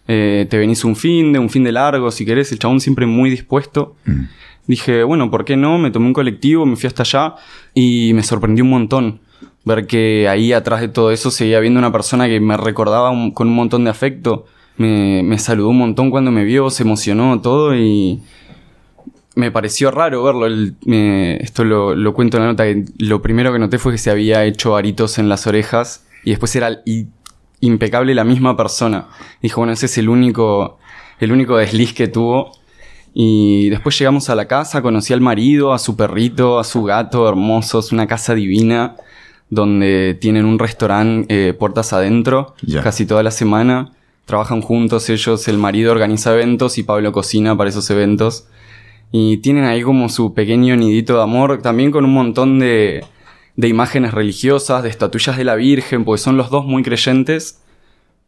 Eh, 0.06 0.46
te 0.50 0.58
venís 0.58 0.84
un 0.84 0.96
fin 0.96 1.32
de, 1.32 1.38
un 1.38 1.48
fin 1.50 1.64
de 1.64 1.72
largo, 1.72 2.10
si 2.10 2.24
querés. 2.26 2.52
El 2.52 2.58
chabón 2.58 2.80
siempre 2.80 3.06
muy 3.06 3.30
dispuesto. 3.30 3.96
Dije, 4.66 5.02
bueno, 5.02 5.30
¿por 5.30 5.44
qué 5.44 5.56
no? 5.56 5.78
Me 5.78 5.90
tomé 5.90 6.06
un 6.06 6.12
colectivo, 6.14 6.64
me 6.64 6.76
fui 6.76 6.86
hasta 6.86 7.02
allá 7.02 7.34
y 7.74 8.12
me 8.14 8.22
sorprendió 8.22 8.64
un 8.64 8.70
montón 8.70 9.20
ver 9.66 9.86
que 9.86 10.28
ahí 10.28 10.52
atrás 10.52 10.82
de 10.82 10.88
todo 10.88 11.10
eso 11.10 11.30
seguía 11.30 11.58
viendo 11.60 11.78
una 11.78 11.90
persona 11.92 12.26
que 12.28 12.38
me 12.38 12.56
recordaba 12.58 13.10
un- 13.10 13.30
con 13.30 13.48
un 13.48 13.54
montón 13.54 13.84
de 13.84 13.90
afecto. 13.90 14.44
Me, 14.76 15.22
me 15.22 15.38
saludó 15.38 15.68
un 15.70 15.78
montón 15.78 16.10
cuando 16.10 16.30
me 16.30 16.44
vio, 16.44 16.68
se 16.70 16.82
emocionó 16.82 17.40
todo 17.40 17.74
y 17.74 18.20
me 19.34 19.50
pareció 19.50 19.90
raro 19.90 20.22
verlo. 20.22 20.46
Me- 20.84 21.36
esto 21.36 21.64
lo, 21.64 21.94
lo 21.94 22.14
cuento 22.14 22.36
en 22.36 22.42
la 22.44 22.48
nota. 22.50 22.64
que 22.64 22.84
Lo 22.98 23.20
primero 23.22 23.52
que 23.52 23.58
noté 23.58 23.78
fue 23.78 23.92
que 23.92 23.98
se 23.98 24.10
había 24.10 24.44
hecho 24.44 24.76
aritos 24.76 25.18
en 25.18 25.28
las 25.28 25.46
orejas 25.46 26.06
y 26.24 26.30
después 26.30 26.54
era 26.56 26.82
i- 26.86 27.06
impecable 27.60 28.14
la 28.14 28.24
misma 28.24 28.56
persona. 28.56 29.08
Dijo, 29.42 29.60
bueno, 29.60 29.72
ese 29.72 29.86
es 29.86 29.98
el 29.98 30.08
único, 30.08 30.78
el 31.20 31.32
único 31.32 31.56
desliz 31.56 31.92
que 31.94 32.08
tuvo. 32.08 32.52
Y 33.12 33.68
después 33.70 33.96
llegamos 33.98 34.28
a 34.28 34.34
la 34.34 34.46
casa, 34.48 34.82
conocí 34.82 35.12
al 35.12 35.20
marido, 35.20 35.72
a 35.72 35.78
su 35.78 35.96
perrito, 35.96 36.58
a 36.58 36.64
su 36.64 36.82
gato, 36.82 37.28
hermosos, 37.28 37.92
una 37.92 38.06
casa 38.08 38.34
divina, 38.34 38.96
donde 39.50 40.16
tienen 40.20 40.44
un 40.46 40.58
restaurante 40.58 41.26
eh, 41.48 41.52
puertas 41.54 41.92
adentro, 41.92 42.54
casi 42.82 43.06
toda 43.06 43.22
la 43.22 43.30
semana. 43.30 43.92
Trabajan 44.24 44.62
juntos 44.62 45.08
ellos, 45.10 45.46
el 45.48 45.58
marido 45.58 45.92
organiza 45.92 46.32
eventos 46.32 46.76
y 46.78 46.82
Pablo 46.82 47.12
cocina 47.12 47.56
para 47.56 47.70
esos 47.70 47.88
eventos. 47.90 48.48
Y 49.16 49.37
tienen 49.37 49.62
ahí 49.64 49.80
como 49.83 50.09
su 50.09 50.35
pequeño 50.35 50.75
nidito 50.75 51.14
de 51.16 51.23
amor, 51.23 51.62
también 51.62 51.92
con 51.92 52.04
un 52.04 52.12
montón 52.12 52.59
de, 52.59 53.04
de 53.54 53.68
imágenes 53.68 54.12
religiosas, 54.12 54.83
de 54.83 54.88
estatuillas 54.88 55.37
de 55.37 55.44
la 55.44 55.54
Virgen, 55.54 56.04
porque 56.04 56.21
son 56.21 56.37
los 56.37 56.50
dos 56.50 56.64
muy 56.66 56.83
creyentes, 56.83 57.62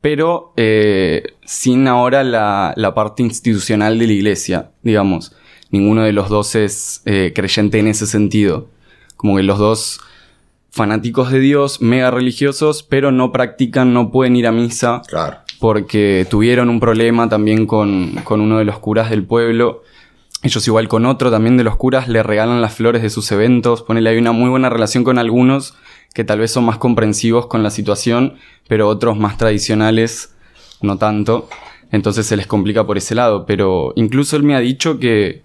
pero 0.01 0.53
eh, 0.57 1.25
sin 1.45 1.89
ahora 1.89 2.23
la, 2.23 2.73
la 2.77 2.95
parte 2.95 3.25
institucional 3.25 3.99
de 3.99 4.07
la 4.07 4.13
iglesia, 4.13 4.71
digamos. 4.85 5.35
Ninguno 5.73 6.05
de 6.05 6.13
los 6.13 6.29
dos 6.29 6.55
es 6.55 7.03
eh, 7.05 7.33
creyente 7.35 7.81
en 7.81 7.89
ese 7.89 8.07
sentido. 8.07 8.69
Como 9.17 9.39
que 9.39 9.43
los 9.43 9.59
dos 9.59 10.01
fanáticos 10.71 11.33
de 11.33 11.41
Dios, 11.41 11.83
mega 11.83 12.13
religiosos, 12.13 12.85
pero 12.85 13.11
no 13.11 13.33
practican, 13.33 13.93
no 13.93 14.13
pueden 14.13 14.37
ir 14.37 14.47
a 14.47 14.53
misa 14.53 15.03
Claro. 15.09 15.39
porque 15.59 16.29
tuvieron 16.31 16.69
un 16.71 16.79
problema 16.79 17.29
también 17.29 17.67
con, 17.67 18.13
con 18.23 18.41
uno 18.41 18.59
de 18.59 18.65
los 18.65 18.79
curas 18.79 19.11
del 19.11 19.25
pueblo. 19.25 19.83
Ellos 20.43 20.67
igual 20.67 20.89
con 20.89 21.07
otro 21.07 21.31
también 21.31 21.57
de 21.57 21.65
los 21.65 21.77
curas 21.77 22.09
le 22.09 22.23
regalan 22.23 22.61
las 22.61 22.75
flores 22.75 23.03
de 23.03 23.11
sus 23.11 23.31
eventos. 23.33 23.83
Ponele, 23.83 24.11
hay 24.11 24.19
una 24.19 24.33
muy 24.33 24.51
buena 24.51 24.69
relación 24.69 25.03
con 25.03 25.19
algunos 25.19 25.75
que 26.15 26.25
tal 26.25 26.39
vez 26.39 26.51
son 26.51 26.65
más 26.65 26.79
comprensivos 26.79 27.47
con 27.47 27.63
la 27.63 27.71
situación, 27.71 28.37
pero 28.69 28.89
otros 28.89 29.19
más 29.19 29.37
tradicionales 29.39 30.35
no 30.81 30.99
tanto. 30.99 31.49
Entonces 31.91 32.27
se 32.27 32.37
les 32.37 32.47
complica 32.47 32.87
por 32.87 32.99
ese 32.99 33.15
lado. 33.15 33.47
Pero 33.47 33.93
incluso 33.97 34.37
él 34.37 34.43
me 34.43 34.55
ha 34.55 34.61
dicho 34.61 34.99
que 34.99 35.43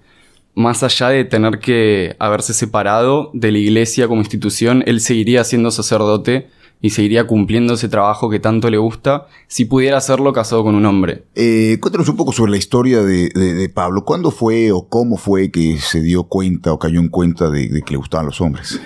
más 0.54 0.84
allá 0.84 1.10
de 1.10 1.24
tener 1.24 1.60
que 1.60 2.16
haberse 2.20 2.54
separado 2.54 3.32
de 3.34 3.52
la 3.52 3.58
iglesia 3.58 4.08
como 4.08 4.22
institución, 4.22 4.84
él 4.86 5.00
seguiría 5.02 5.44
siendo 5.44 5.72
sacerdote 5.72 6.50
y 6.82 6.90
seguiría 6.92 7.28
cumpliendo 7.28 7.76
ese 7.76 7.90
trabajo 7.90 8.30
que 8.30 8.40
tanto 8.40 8.70
le 8.70 8.78
gusta 8.78 9.28
si 9.48 9.66
pudiera 9.66 9.98
hacerlo 9.98 10.34
casado 10.34 10.64
con 10.64 10.76
un 10.76 10.86
hombre. 10.86 11.24
Eh, 11.36 11.78
cuéntanos 11.80 12.10
un 12.10 12.18
poco 12.18 12.32
sobre 12.32 12.52
la 12.52 12.58
historia 12.58 13.04
de, 13.04 13.30
de- 13.36 13.54
de 13.54 13.70
Pablo. 13.70 14.04
¿Cuándo 14.04 14.32
fue 14.32 14.72
o 14.72 14.88
cómo 14.88 15.18
fue 15.18 15.52
que 15.52 15.78
se 15.78 16.02
dio 16.02 16.24
cuenta 16.24 16.74
o 16.74 16.80
cayó 16.80 17.00
en 17.00 17.10
cuenta 17.10 17.50
de, 17.50 17.68
de 17.70 17.82
que 17.84 17.92
le 17.92 17.98
gustaban 17.98 18.26
los 18.26 18.42
hombres? 18.42 18.82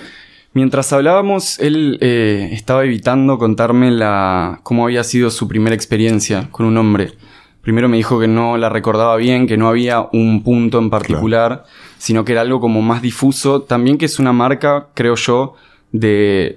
Mientras 0.52 0.92
hablábamos, 0.92 1.58
él 1.58 1.98
eh, 2.00 2.48
estaba 2.52 2.84
evitando 2.84 3.38
contarme 3.38 3.90
la, 3.90 4.60
cómo 4.62 4.84
había 4.86 5.04
sido 5.04 5.30
su 5.30 5.48
primera 5.48 5.74
experiencia 5.74 6.48
con 6.50 6.64
un 6.64 6.76
hombre. 6.78 7.12
Primero 7.60 7.88
me 7.88 7.96
dijo 7.96 8.20
que 8.20 8.28
no 8.28 8.56
la 8.56 8.68
recordaba 8.68 9.16
bien, 9.16 9.46
que 9.46 9.56
no 9.56 9.68
había 9.68 10.06
un 10.12 10.42
punto 10.44 10.78
en 10.78 10.88
particular, 10.88 11.64
sino 11.98 12.24
que 12.24 12.32
era 12.32 12.40
algo 12.42 12.60
como 12.60 12.80
más 12.80 13.02
difuso. 13.02 13.62
También 13.62 13.98
que 13.98 14.04
es 14.06 14.18
una 14.18 14.32
marca, 14.32 14.88
creo 14.94 15.16
yo, 15.16 15.54
de 15.92 16.56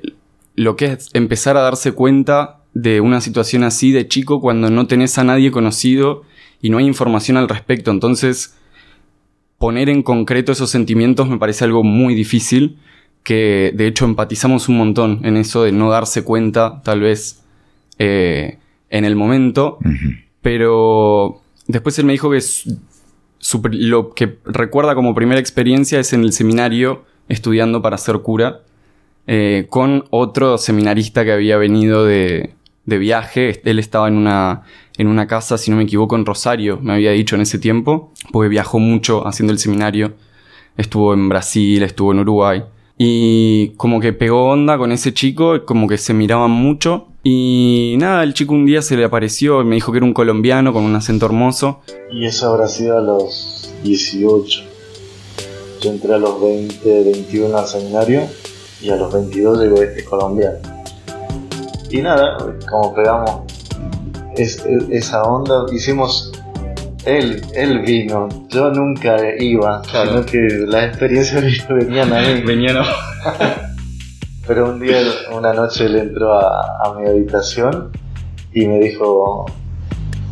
lo 0.60 0.76
que 0.76 0.86
es 0.88 1.10
empezar 1.14 1.56
a 1.56 1.62
darse 1.62 1.94
cuenta 1.94 2.60
de 2.74 3.00
una 3.00 3.22
situación 3.22 3.64
así 3.64 3.92
de 3.94 4.08
chico 4.10 4.42
cuando 4.42 4.70
no 4.70 4.88
tenés 4.88 5.18
a 5.18 5.24
nadie 5.24 5.52
conocido 5.52 6.24
y 6.62 6.70
no 6.70 6.78
hay 6.80 6.86
información 6.86 7.38
al 7.38 7.48
respecto. 7.48 7.92
Entonces, 7.92 8.56
poner 9.58 9.88
en 9.90 10.04
concreto 10.04 10.52
esos 10.52 10.70
sentimientos 10.70 11.30
me 11.30 11.38
parece 11.38 11.64
algo 11.64 11.84
muy 11.84 12.14
difícil, 12.14 12.78
que 13.24 13.72
de 13.74 13.88
hecho 13.88 14.04
empatizamos 14.04 14.68
un 14.68 14.78
montón 14.78 15.22
en 15.24 15.38
eso 15.38 15.64
de 15.64 15.72
no 15.72 15.90
darse 15.90 16.24
cuenta, 16.26 16.82
tal 16.84 17.00
vez, 17.00 17.42
eh, 17.98 18.58
en 18.90 19.06
el 19.06 19.16
momento. 19.16 19.78
Pero 20.42 21.42
después 21.68 21.98
él 22.00 22.06
me 22.06 22.14
dijo 22.14 22.32
que 22.32 22.42
su- 22.42 23.62
lo 23.72 24.14
que 24.14 24.38
recuerda 24.46 24.94
como 24.96 25.16
primera 25.16 25.40
experiencia 25.40 26.00
es 26.00 26.12
en 26.14 26.22
el 26.24 26.34
seminario 26.34 27.06
estudiando 27.30 27.82
para 27.82 27.98
ser 27.98 28.20
cura 28.20 28.62
eh, 29.32 29.68
con 29.70 30.06
otro 30.10 30.58
seminarista 30.58 31.24
que 31.24 31.32
había 31.32 31.56
venido 31.58 32.04
de, 32.04 32.56
de 32.86 32.98
viaje. 32.98 33.62
Él 33.64 33.78
estaba 33.78 34.08
en 34.08 34.16
una, 34.16 34.64
en 34.98 35.06
una 35.06 35.28
casa, 35.28 35.60
si 35.60 35.70
no 35.70 35.78
me 35.78 35.84
equivoco, 35.84 36.16
en 36.16 36.26
Rosario, 36.26 36.80
me 36.82 36.94
había 36.94 37.12
dicho 37.12 37.36
en 37.36 37.42
ese 37.42 37.60
tiempo, 37.60 38.12
porque 38.32 38.50
viajó 38.50 38.80
mucho 38.80 39.28
haciendo 39.28 39.54
el 39.54 39.60
seminario. 39.60 40.14
Estuvo 40.78 41.14
en 41.14 41.30
Brasil, 41.30 41.84
estuvo 41.84 42.12
en 42.12 42.22
Uruguay. 42.22 42.64
Y 42.98 43.74
como 43.78 44.00
que 44.00 44.14
pegó 44.14 44.50
onda 44.50 44.80
con 44.80 44.92
ese 44.92 45.14
chico, 45.14 45.64
como 45.64 45.88
que 45.88 46.00
se 46.00 46.16
miraban 46.16 46.50
mucho. 46.50 47.10
Y 47.24 47.98
nada, 48.00 48.24
el 48.24 48.34
chico 48.34 48.56
un 48.56 48.66
día 48.66 48.82
se 48.82 48.98
le 48.98 49.04
apareció 49.04 49.62
y 49.62 49.66
me 49.66 49.76
dijo 49.76 49.92
que 49.92 50.00
era 50.00 50.08
un 50.08 50.14
colombiano 50.14 50.74
con 50.74 50.84
un 50.86 50.96
acento 50.96 51.28
hermoso. 51.28 51.82
Y 52.12 52.26
eso 52.26 52.52
habrá 52.52 52.68
sido 52.68 52.98
a 52.98 53.02
los 53.02 53.72
18. 53.84 54.64
Yo 55.82 55.92
entré 55.92 56.16
a 56.16 56.18
los 56.18 56.42
20, 56.42 57.04
21 57.04 57.56
al 57.56 57.68
seminario 57.68 58.24
y 58.82 58.90
a 58.90 58.96
los 58.96 59.12
22 59.14 59.60
llegó 59.60 59.82
este 59.82 60.04
colombiano. 60.06 60.58
Y 61.90 62.02
nada, 62.02 62.38
como 62.70 62.94
pegamos 62.94 63.42
es- 64.36 64.64
es- 64.66 64.90
esa 64.90 65.24
onda, 65.24 65.66
hicimos. 65.72 66.32
Él, 67.06 67.42
él 67.56 67.80
vino, 67.80 68.28
yo 68.50 68.70
nunca 68.72 69.16
iba, 69.40 69.82
sino 69.86 70.26
que 70.26 70.38
las 70.68 70.84
experiencias 70.90 71.68
venían 71.70 72.12
a 72.14 72.20
mí. 72.22 72.42
Venían 72.42 72.78
Pero 74.48 74.70
un 74.70 74.80
día, 74.80 74.98
una 75.36 75.54
noche 75.54 75.86
él 75.86 75.96
entró 75.96 76.34
a, 76.40 76.84
a 76.86 76.94
mi 76.96 77.08
habitación 77.08 77.92
y 78.54 78.66
me 78.68 78.80
dijo, 78.80 79.46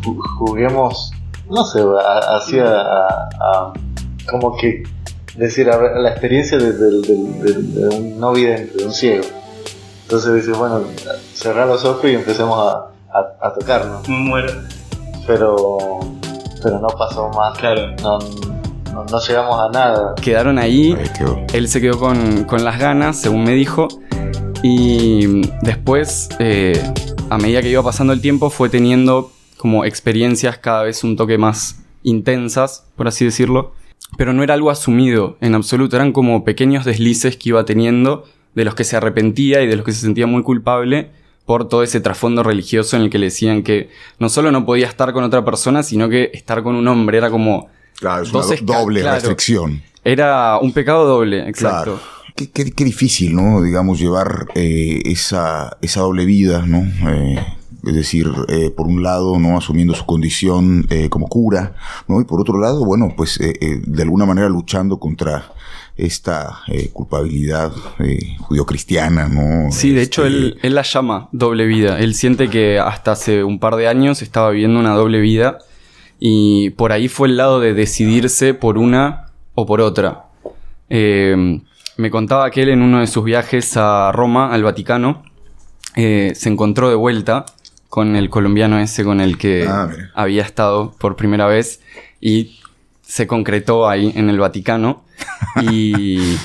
"Ju- 0.03 0.19
juguemos, 0.39 1.11
no 1.49 1.63
sé, 1.63 1.79
a- 1.81 2.37
hacía 2.37 2.65
a- 2.65 3.29
a- 3.39 3.73
como 4.29 4.57
que 4.57 4.83
decir, 5.37 5.69
a 5.69 5.77
ver, 5.77 5.91
la 5.97 6.09
experiencia 6.09 6.57
de, 6.57 6.73
de- 6.73 7.01
de- 7.01 7.53
de- 7.53 7.61
de 7.89 7.95
un 7.95 8.19
no 8.19 8.33
vidente, 8.33 8.77
de 8.77 8.85
un 8.85 8.93
ciego. 8.93 9.25
Entonces 10.03 10.35
dice, 10.35 10.51
bueno, 10.57 10.81
cerrar 11.33 11.67
los 11.67 11.83
ojos 11.85 12.05
y 12.05 12.15
empecemos 12.15 12.57
a, 12.59 12.87
a, 13.13 13.47
a 13.47 13.53
tocarnos. 13.53 14.07
Muero. 14.07 14.53
Pero, 15.25 15.99
pero 16.63 16.79
no 16.79 16.87
pasó 16.87 17.29
más. 17.29 17.57
Claro. 17.57 17.93
No, 18.01 18.17
no, 18.93 19.03
no 19.05 19.19
llegamos 19.19 19.59
a 19.59 19.69
nada. 19.69 20.15
Quedaron 20.15 20.57
ahí. 20.57 20.95
Ahí 20.97 21.09
quedó. 21.17 21.37
Él 21.53 21.67
se 21.67 21.81
quedó 21.81 21.99
con, 21.99 22.45
con 22.45 22.63
las 22.63 22.79
ganas, 22.79 23.19
según 23.19 23.43
me 23.43 23.51
dijo. 23.51 23.87
Y 24.63 25.41
después, 25.61 26.29
eh, 26.39 26.81
a 27.29 27.37
medida 27.37 27.61
que 27.61 27.69
iba 27.69 27.83
pasando 27.83 28.13
el 28.13 28.21
tiempo, 28.21 28.49
fue 28.49 28.69
teniendo 28.69 29.31
como 29.57 29.85
experiencias 29.85 30.57
cada 30.57 30.83
vez 30.83 31.03
un 31.03 31.15
toque 31.17 31.37
más 31.37 31.79
intensas, 32.03 32.85
por 32.95 33.07
así 33.07 33.25
decirlo. 33.25 33.73
Pero 34.17 34.33
no 34.33 34.43
era 34.43 34.53
algo 34.53 34.69
asumido 34.71 35.37
en 35.41 35.55
absoluto, 35.55 35.95
eran 35.95 36.13
como 36.13 36.43
pequeños 36.45 36.85
deslices 36.85 37.35
que 37.37 37.49
iba 37.49 37.65
teniendo, 37.65 38.23
de 38.55 38.63
los 38.65 38.73
que 38.75 38.83
se 38.83 38.95
arrepentía 38.95 39.61
y 39.61 39.67
de 39.67 39.75
los 39.75 39.85
que 39.85 39.91
se 39.91 40.01
sentía 40.01 40.27
muy 40.27 40.43
culpable 40.43 41.09
por 41.45 41.67
todo 41.69 41.83
ese 41.83 41.99
trasfondo 42.01 42.43
religioso 42.43 42.95
en 42.97 43.03
el 43.03 43.09
que 43.09 43.19
le 43.19 43.27
decían 43.27 43.63
que 43.63 43.89
no 44.19 44.29
solo 44.29 44.51
no 44.51 44.65
podía 44.65 44.87
estar 44.87 45.13
con 45.13 45.23
otra 45.23 45.45
persona, 45.45 45.83
sino 45.83 46.09
que 46.09 46.31
estar 46.33 46.63
con 46.63 46.75
un 46.75 46.87
hombre 46.87 47.17
era 47.17 47.29
como... 47.29 47.69
Claro, 47.99 48.23
es 48.23 48.33
una 48.33 48.43
doble 48.61 49.01
claro. 49.01 49.15
restricción. 49.15 49.81
Era 50.03 50.57
un 50.61 50.71
pecado 50.71 51.05
doble, 51.05 51.47
exacto. 51.47 51.95
Claro. 51.95 51.99
Qué, 52.35 52.51
qué- 52.51 52.71
qué 52.71 52.83
difícil, 52.83 53.35
¿no? 53.35 53.61
Digamos, 53.61 53.99
llevar 53.99 54.47
eh, 54.55 55.01
esa, 55.05 55.77
esa 55.81 56.01
doble 56.01 56.25
vida, 56.25 56.63
¿no? 56.67 56.79
Eh, 57.11 57.43
es 57.85 57.93
decir, 57.93 58.29
eh, 58.47 58.71
por 58.71 58.87
un 58.87 59.03
lado, 59.03 59.39
¿no? 59.39 59.57
Asumiendo 59.57 59.93
su 59.93 60.05
condición 60.05 60.85
eh, 60.89 61.09
como 61.09 61.27
cura, 61.27 61.75
¿no? 62.07 62.19
Y 62.21 62.25
por 62.25 62.41
otro 62.41 62.59
lado, 62.59 62.85
bueno, 62.85 63.13
pues 63.15 63.39
eh, 63.39 63.81
de 63.85 64.01
alguna 64.03 64.25
manera 64.25 64.49
luchando 64.49 64.99
contra 64.99 65.53
esta 65.95 66.59
culpabilidad 66.93 67.71
judio-cristiana, 68.39 69.27
¿no? 69.27 69.71
Sí, 69.71 69.93
de 69.93 70.03
hecho 70.03 70.27
Este, 70.27 70.37
él, 70.37 70.59
él 70.61 70.75
la 70.75 70.83
llama 70.83 71.27
doble 71.31 71.65
vida. 71.65 71.99
Él 71.99 72.13
siente 72.13 72.51
que 72.51 72.77
hasta 72.77 73.13
hace 73.13 73.43
un 73.43 73.57
par 73.57 73.75
de 73.77 73.87
años 73.87 74.21
estaba 74.21 74.51
viviendo 74.51 74.79
una 74.79 74.93
doble 74.93 75.19
vida 75.19 75.57
y 76.19 76.69
por 76.71 76.91
ahí 76.91 77.07
fue 77.07 77.29
el 77.29 77.37
lado 77.37 77.59
de 77.59 77.73
decidirse 77.73 78.53
por 78.53 78.77
una 78.77 79.31
o 79.55 79.65
por 79.65 79.81
otra. 79.81 80.25
Eh, 80.89 81.59
me 81.97 82.11
contaba 82.11 82.49
que 82.51 82.61
él 82.61 82.69
en 82.69 82.81
uno 82.81 82.99
de 82.99 83.07
sus 83.07 83.23
viajes 83.23 83.75
a 83.75 84.11
Roma, 84.11 84.53
al 84.53 84.63
Vaticano, 84.63 85.23
eh, 85.95 86.33
se 86.35 86.49
encontró 86.49 86.89
de 86.89 86.95
vuelta 86.95 87.45
con 87.89 88.15
el 88.15 88.29
colombiano 88.29 88.79
ese 88.79 89.03
con 89.03 89.21
el 89.21 89.37
que 89.37 89.65
Ah, 89.67 89.89
había 90.13 90.43
estado 90.43 90.93
por 90.99 91.15
primera 91.15 91.47
vez 91.47 91.81
y 92.19 92.59
se 93.01 93.27
concretó 93.27 93.87
ahí 93.87 94.11
en 94.15 94.29
el 94.29 94.39
Vaticano. 94.39 95.03
Y 95.61 96.37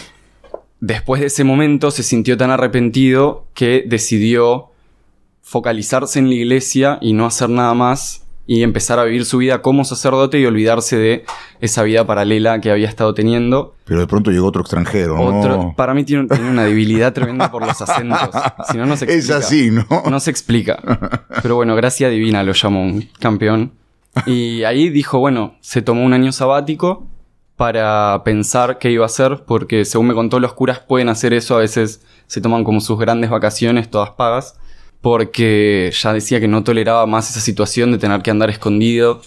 después 0.81 1.21
de 1.21 1.27
ese 1.27 1.45
momento 1.45 1.91
se 1.91 2.03
sintió 2.03 2.37
tan 2.37 2.51
arrepentido 2.51 3.47
que 3.55 3.85
decidió 3.87 4.71
focalizarse 5.43 6.19
en 6.19 6.29
la 6.29 6.35
iglesia 6.35 6.99
y 7.03 7.13
no 7.13 7.27
hacer 7.27 7.51
nada 7.51 7.75
más 7.75 8.23
y 8.47 8.63
empezar 8.63 8.99
a 8.99 9.05
vivir 9.05 9.25
su 9.25 9.39
vida 9.39 9.63
como 9.63 9.85
sacerdote 9.85 10.41
y 10.41 10.47
olvidarse 10.47 10.97
de 10.97 11.25
esa 11.61 11.83
vida 11.85 12.07
paralela 12.07 12.61
que 12.61 12.71
había 12.71 12.89
estado 12.89 13.15
teniendo. 13.15 13.75
Pero 13.85 14.01
de 14.01 14.07
pronto 14.07 14.31
llegó 14.31 14.49
otro 14.49 14.63
extranjero, 14.63 15.17
¿no? 15.17 15.39
Otro, 15.39 15.75
para 15.77 15.95
mí 15.95 16.05
tiene, 16.05 16.27
tiene 16.27 16.51
una 16.51 16.65
debilidad 16.65 17.13
tremenda 17.13 17.51
por 17.51 17.65
los 17.67 17.81
acentos. 17.81 18.31
Si 18.71 18.77
no, 18.77 18.87
no 18.87 18.97
se 18.97 19.05
es 19.13 19.29
explica. 19.31 19.37
así, 19.39 19.71
¿no? 19.71 19.87
No 20.11 20.21
se 20.21 20.31
explica. 20.31 21.21
Pero 21.43 21.55
bueno, 21.57 21.77
gracia 21.77 22.09
divina 22.09 22.43
lo 22.43 22.53
llamó 22.53 22.83
un 22.83 23.09
campeón. 23.21 23.73
Y 24.27 24.65
ahí 24.65 24.91
dijo, 24.91 25.19
bueno, 25.21 25.57
se 25.61 25.81
tomó 25.81 26.05
un 26.05 26.13
año 26.13 26.33
sabático 26.33 27.07
para 27.57 28.23
pensar 28.25 28.79
qué 28.79 28.91
iba 28.91 29.05
a 29.05 29.07
hacer, 29.07 29.45
porque 29.47 29.85
según 29.85 30.09
me 30.09 30.15
contó, 30.15 30.41
los 30.41 30.53
curas 30.53 30.81
pueden 30.81 31.09
hacer 31.09 31.33
eso, 31.33 31.55
a 31.55 31.59
veces 31.59 32.03
se 32.27 32.41
toman 32.41 32.65
como 32.65 32.81
sus 32.81 32.99
grandes 32.99 33.31
vacaciones, 33.31 33.89
todas 33.91 34.11
pagas, 34.11 34.59
porque 35.03 35.93
ya 35.93 36.13
decía 36.15 36.41
que 36.41 36.49
no 36.49 36.65
toleraba 36.65 37.07
más 37.07 37.29
esa 37.29 37.41
situación 37.41 37.93
de 37.93 37.99
tener 37.99 38.23
que 38.23 38.31
andar 38.31 38.49
escondido. 38.49 39.21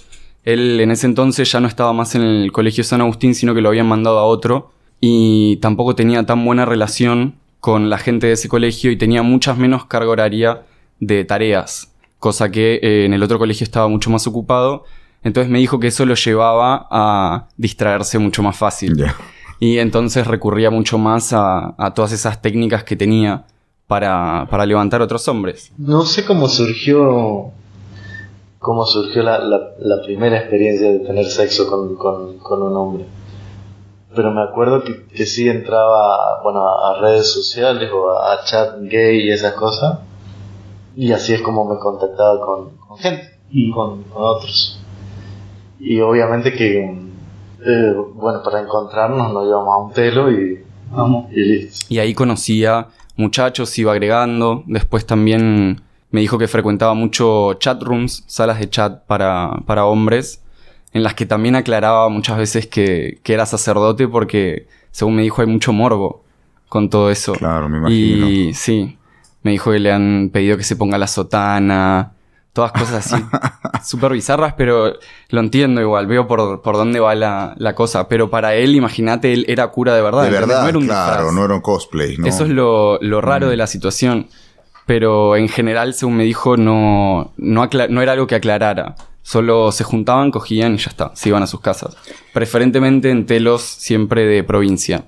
Él 0.44 0.80
en 0.80 0.90
ese 0.90 1.06
entonces 1.06 1.52
ya 1.52 1.60
no 1.60 1.68
estaba 1.68 1.92
más 1.92 2.16
en 2.16 2.22
el 2.24 2.52
colegio 2.52 2.84
San 2.84 3.02
Agustín, 3.02 3.36
sino 3.36 3.54
que 3.54 3.62
lo 3.62 3.70
habían 3.70 3.88
mandado 3.88 4.18
a 4.20 4.24
otro, 4.24 4.72
y 5.02 5.58
tampoco 5.58 5.94
tenía 5.94 6.26
tan 6.26 6.44
buena 6.46 6.66
relación 6.66 7.36
con 7.60 7.90
la 7.90 7.98
gente 7.98 8.28
de 8.28 8.34
ese 8.34 8.48
colegio 8.48 8.90
y 8.92 8.98
tenía 8.98 9.22
muchas 9.22 9.58
menos 9.58 9.86
carga 9.86 10.12
horaria 10.12 10.64
de 11.00 11.26
tareas, 11.26 11.94
cosa 12.20 12.50
que 12.50 12.80
eh, 12.82 13.06
en 13.06 13.14
el 13.14 13.22
otro 13.22 13.38
colegio 13.38 13.66
estaba 13.66 13.88
mucho 13.88 14.10
más 14.10 14.26
ocupado. 14.28 14.86
Entonces 15.24 15.52
me 15.52 15.60
dijo 15.60 15.80
que 15.80 15.88
eso 15.88 16.06
lo 16.06 16.16
llevaba 16.16 16.88
a 16.90 17.48
distraerse 17.58 18.18
mucho 18.20 18.44
más 18.44 18.56
fácil. 18.56 19.04
Y 19.60 19.80
entonces 19.80 20.28
recurría 20.28 20.70
mucho 20.70 20.98
más 20.98 21.34
a, 21.34 21.74
a 21.78 21.94
todas 21.94 22.12
esas 22.12 22.42
técnicas 22.42 22.84
que 22.84 22.96
tenía 22.96 23.46
para, 23.88 24.48
para 24.50 24.66
levantar 24.66 25.02
otros 25.02 25.28
hombres. 25.28 25.72
No 25.78 26.04
sé 26.06 26.26
cómo 26.26 26.48
surgió 26.48 27.52
cómo 28.60 28.84
surgió 28.86 29.22
la, 29.22 29.38
la- 29.38 29.74
la 29.80 30.02
primera 30.04 30.40
experiencia 30.40 30.90
de 30.92 31.00
tener 31.00 31.26
sexo 31.26 31.68
con, 31.70 31.96
con- 31.98 32.40
con 32.40 32.64
un 32.64 32.76
hombre. 32.76 33.06
Pero 34.16 34.32
me 34.32 34.42
acuerdo 34.42 34.84
que, 34.84 35.06
que 35.08 35.26
sí 35.28 35.48
entraba 35.48 36.42
bueno, 36.42 36.68
a, 36.68 36.92
a 36.96 37.00
redes 37.02 37.32
sociales 37.32 37.92
o 37.94 38.10
a, 38.12 38.34
a 38.34 38.44
chat 38.44 38.80
gay 38.82 39.20
y 39.28 39.32
esas 39.32 39.54
cosas. 39.54 40.00
Y 40.96 41.12
así 41.12 41.34
es 41.34 41.42
como 41.44 41.66
me 41.66 41.78
contactaba 41.78 42.40
con, 42.44 42.78
con 42.78 42.98
gente, 42.98 43.30
con, 43.74 44.02
con 44.04 44.24
otros. 44.24 44.80
Y 45.80 46.00
obviamente 46.00 46.54
que, 46.54 46.80
eh, 47.66 47.94
bueno, 48.16 48.42
para 48.44 48.62
encontrarnos 48.62 49.32
nos 49.34 49.46
íbamos 49.46 49.74
a 49.74 49.78
un 49.78 49.92
telo 49.94 50.32
y, 50.32 50.64
y 51.32 51.40
listo. 51.44 51.86
Y 51.90 52.00
ahí 52.00 52.14
conocía 52.16 52.88
muchachos, 53.16 53.78
iba 53.78 53.92
agregando. 53.92 54.64
Después 54.68 55.06
también 55.06 55.82
me 56.12 56.22
dijo 56.22 56.38
que 56.38 56.48
frecuentaba 56.48 56.94
mucho 56.94 57.54
chat 57.56 57.82
rooms, 57.82 58.24
salas 58.28 58.60
de 58.60 58.70
chat 58.70 59.06
para, 59.06 59.52
para 59.66 59.86
hombres, 59.86 60.42
en 60.94 61.04
las 61.04 61.14
que 61.14 61.26
también 61.26 61.56
aclaraba 61.56 62.08
muchas 62.10 62.38
veces 62.38 62.68
que, 62.68 63.20
que 63.24 63.34
era 63.34 63.46
sacerdote 63.46 64.08
porque, 64.08 64.68
según 64.92 65.16
me 65.16 65.24
dijo, 65.24 65.42
hay 65.42 65.48
mucho 65.48 65.74
morbo 65.74 66.24
con 66.70 66.90
todo 66.90 67.10
eso. 67.10 67.34
Claro, 67.34 67.68
me 67.70 67.78
imagino. 67.78 68.30
Y 68.30 68.54
sí, 68.54 68.98
me 69.44 69.52
dijo 69.52 69.72
que 69.72 69.80
le 69.80 69.92
han 69.92 70.30
pedido 70.32 70.58
que 70.58 70.64
se 70.64 70.76
ponga 70.76 70.98
la 70.98 71.08
sotana, 71.08 72.14
todas 72.56 72.72
cosas 72.72 73.06
así, 73.14 73.24
súper 73.84 74.14
bizarras, 74.14 74.54
pero 74.58 74.94
lo 75.30 75.40
entiendo 75.42 75.82
igual, 75.82 76.08
veo 76.08 76.26
por, 76.26 76.62
por 76.64 76.76
dónde 76.78 77.00
va 77.00 77.14
la, 77.14 77.54
la 77.58 77.76
cosa. 77.76 78.08
Pero 78.08 78.32
para 78.32 78.56
él, 78.56 78.76
imagínate, 78.76 79.32
él 79.34 79.46
era 79.48 79.68
cura 79.68 79.94
de 79.94 80.02
verdad. 80.02 80.24
De 80.24 80.32
verdad, 80.32 80.64
no 80.64 80.70
era 80.70 80.78
un 80.80 80.86
claro, 80.86 81.12
disfraz. 81.18 81.34
no 81.34 81.46
era 81.46 81.54
un 81.54 81.62
cosplay, 81.62 82.18
¿no? 82.18 82.26
Eso 82.26 82.46
es 82.46 82.50
lo, 82.50 82.98
lo 83.02 83.22
raro 83.22 83.46
Mm. 83.46 83.50
de 83.52 83.58
la 83.58 83.68
situación. 83.68 84.28
Pero 84.88 85.36
en 85.36 85.50
general, 85.50 85.94
según 85.94 86.16
me 86.18 86.24
dijo, 86.24 86.58
no, 86.58 87.34
no, 87.38 87.70
no 87.90 88.02
era 88.02 88.12
algo 88.14 88.28
que 88.28 88.36
aclarara. 88.36 88.96
Solo 89.24 89.72
se 89.72 89.84
juntaban, 89.84 90.30
cogían 90.32 90.76
y 90.76 90.78
ya 90.78 90.90
está, 90.92 91.12
se 91.16 91.30
iban 91.30 91.42
a 91.44 91.48
sus 91.48 91.60
casas. 91.60 91.98
Preferentemente 92.34 93.10
en 93.10 93.26
telos 93.26 93.64
siempre 93.64 94.26
de 94.28 94.44
provincia. 94.44 95.06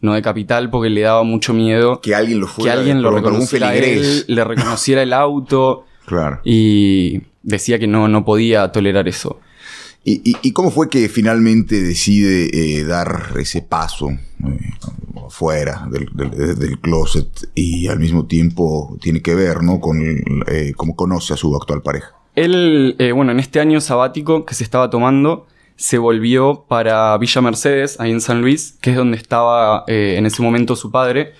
No 0.00 0.14
de 0.14 0.22
capital 0.22 0.70
porque 0.70 0.90
le 0.90 1.00
daba 1.00 1.24
mucho 1.24 1.52
miedo 1.52 2.00
Que 2.00 2.14
alguien 2.14 2.38
lo 2.38 2.46
que 2.46 2.52
fuera. 2.52 2.74
alguien 2.74 3.02
lo 3.02 3.10
reconociera 3.10 3.74
él, 3.74 4.24
le 4.28 4.44
reconociera 4.44 5.02
el 5.02 5.12
auto 5.12 5.86
Claro. 6.08 6.40
y 6.44 7.20
decía 7.42 7.78
que 7.78 7.86
no, 7.86 8.08
no 8.08 8.24
podía 8.24 8.72
tolerar 8.72 9.06
eso. 9.08 9.38
¿Y, 10.04 10.22
y, 10.30 10.36
y 10.42 10.52
cómo 10.52 10.70
fue 10.70 10.88
que 10.88 11.08
finalmente 11.08 11.82
decide 11.82 12.48
eh, 12.52 12.84
dar 12.84 13.32
ese 13.38 13.60
paso 13.62 14.08
eh, 14.10 14.18
fuera 15.28 15.86
del, 15.90 16.08
del- 16.14 16.58
del 16.58 16.78
closet 16.80 17.28
y 17.54 17.88
al 17.88 17.98
mismo 17.98 18.24
tiempo 18.26 18.96
tiene 19.02 19.20
que 19.20 19.34
ver, 19.34 19.62
¿no? 19.62 19.80
Con 19.80 20.00
eh, 20.46 20.72
cómo 20.76 20.96
conoce 20.96 21.34
a 21.34 21.36
su 21.36 21.54
actual 21.54 21.82
pareja. 21.82 22.12
Él, 22.34 22.96
bueno, 23.14 23.32
en 23.32 23.40
este 23.40 23.60
año 23.60 23.80
sabático 23.80 24.46
que 24.46 24.54
se 24.54 24.62
estaba 24.64 24.88
tomando, 24.90 25.46
se 25.76 25.98
volvió 25.98 26.64
para 26.68 27.16
Villa 27.18 27.40
Mercedes, 27.42 27.98
ahí 28.00 28.10
en 28.12 28.20
San 28.20 28.40
Luis, 28.40 28.76
que 28.80 28.90
es 28.90 28.96
donde 28.96 29.16
estaba 29.16 29.84
en 29.88 30.24
ese 30.24 30.40
momento 30.42 30.76
su 30.76 30.90
padre, 30.90 31.32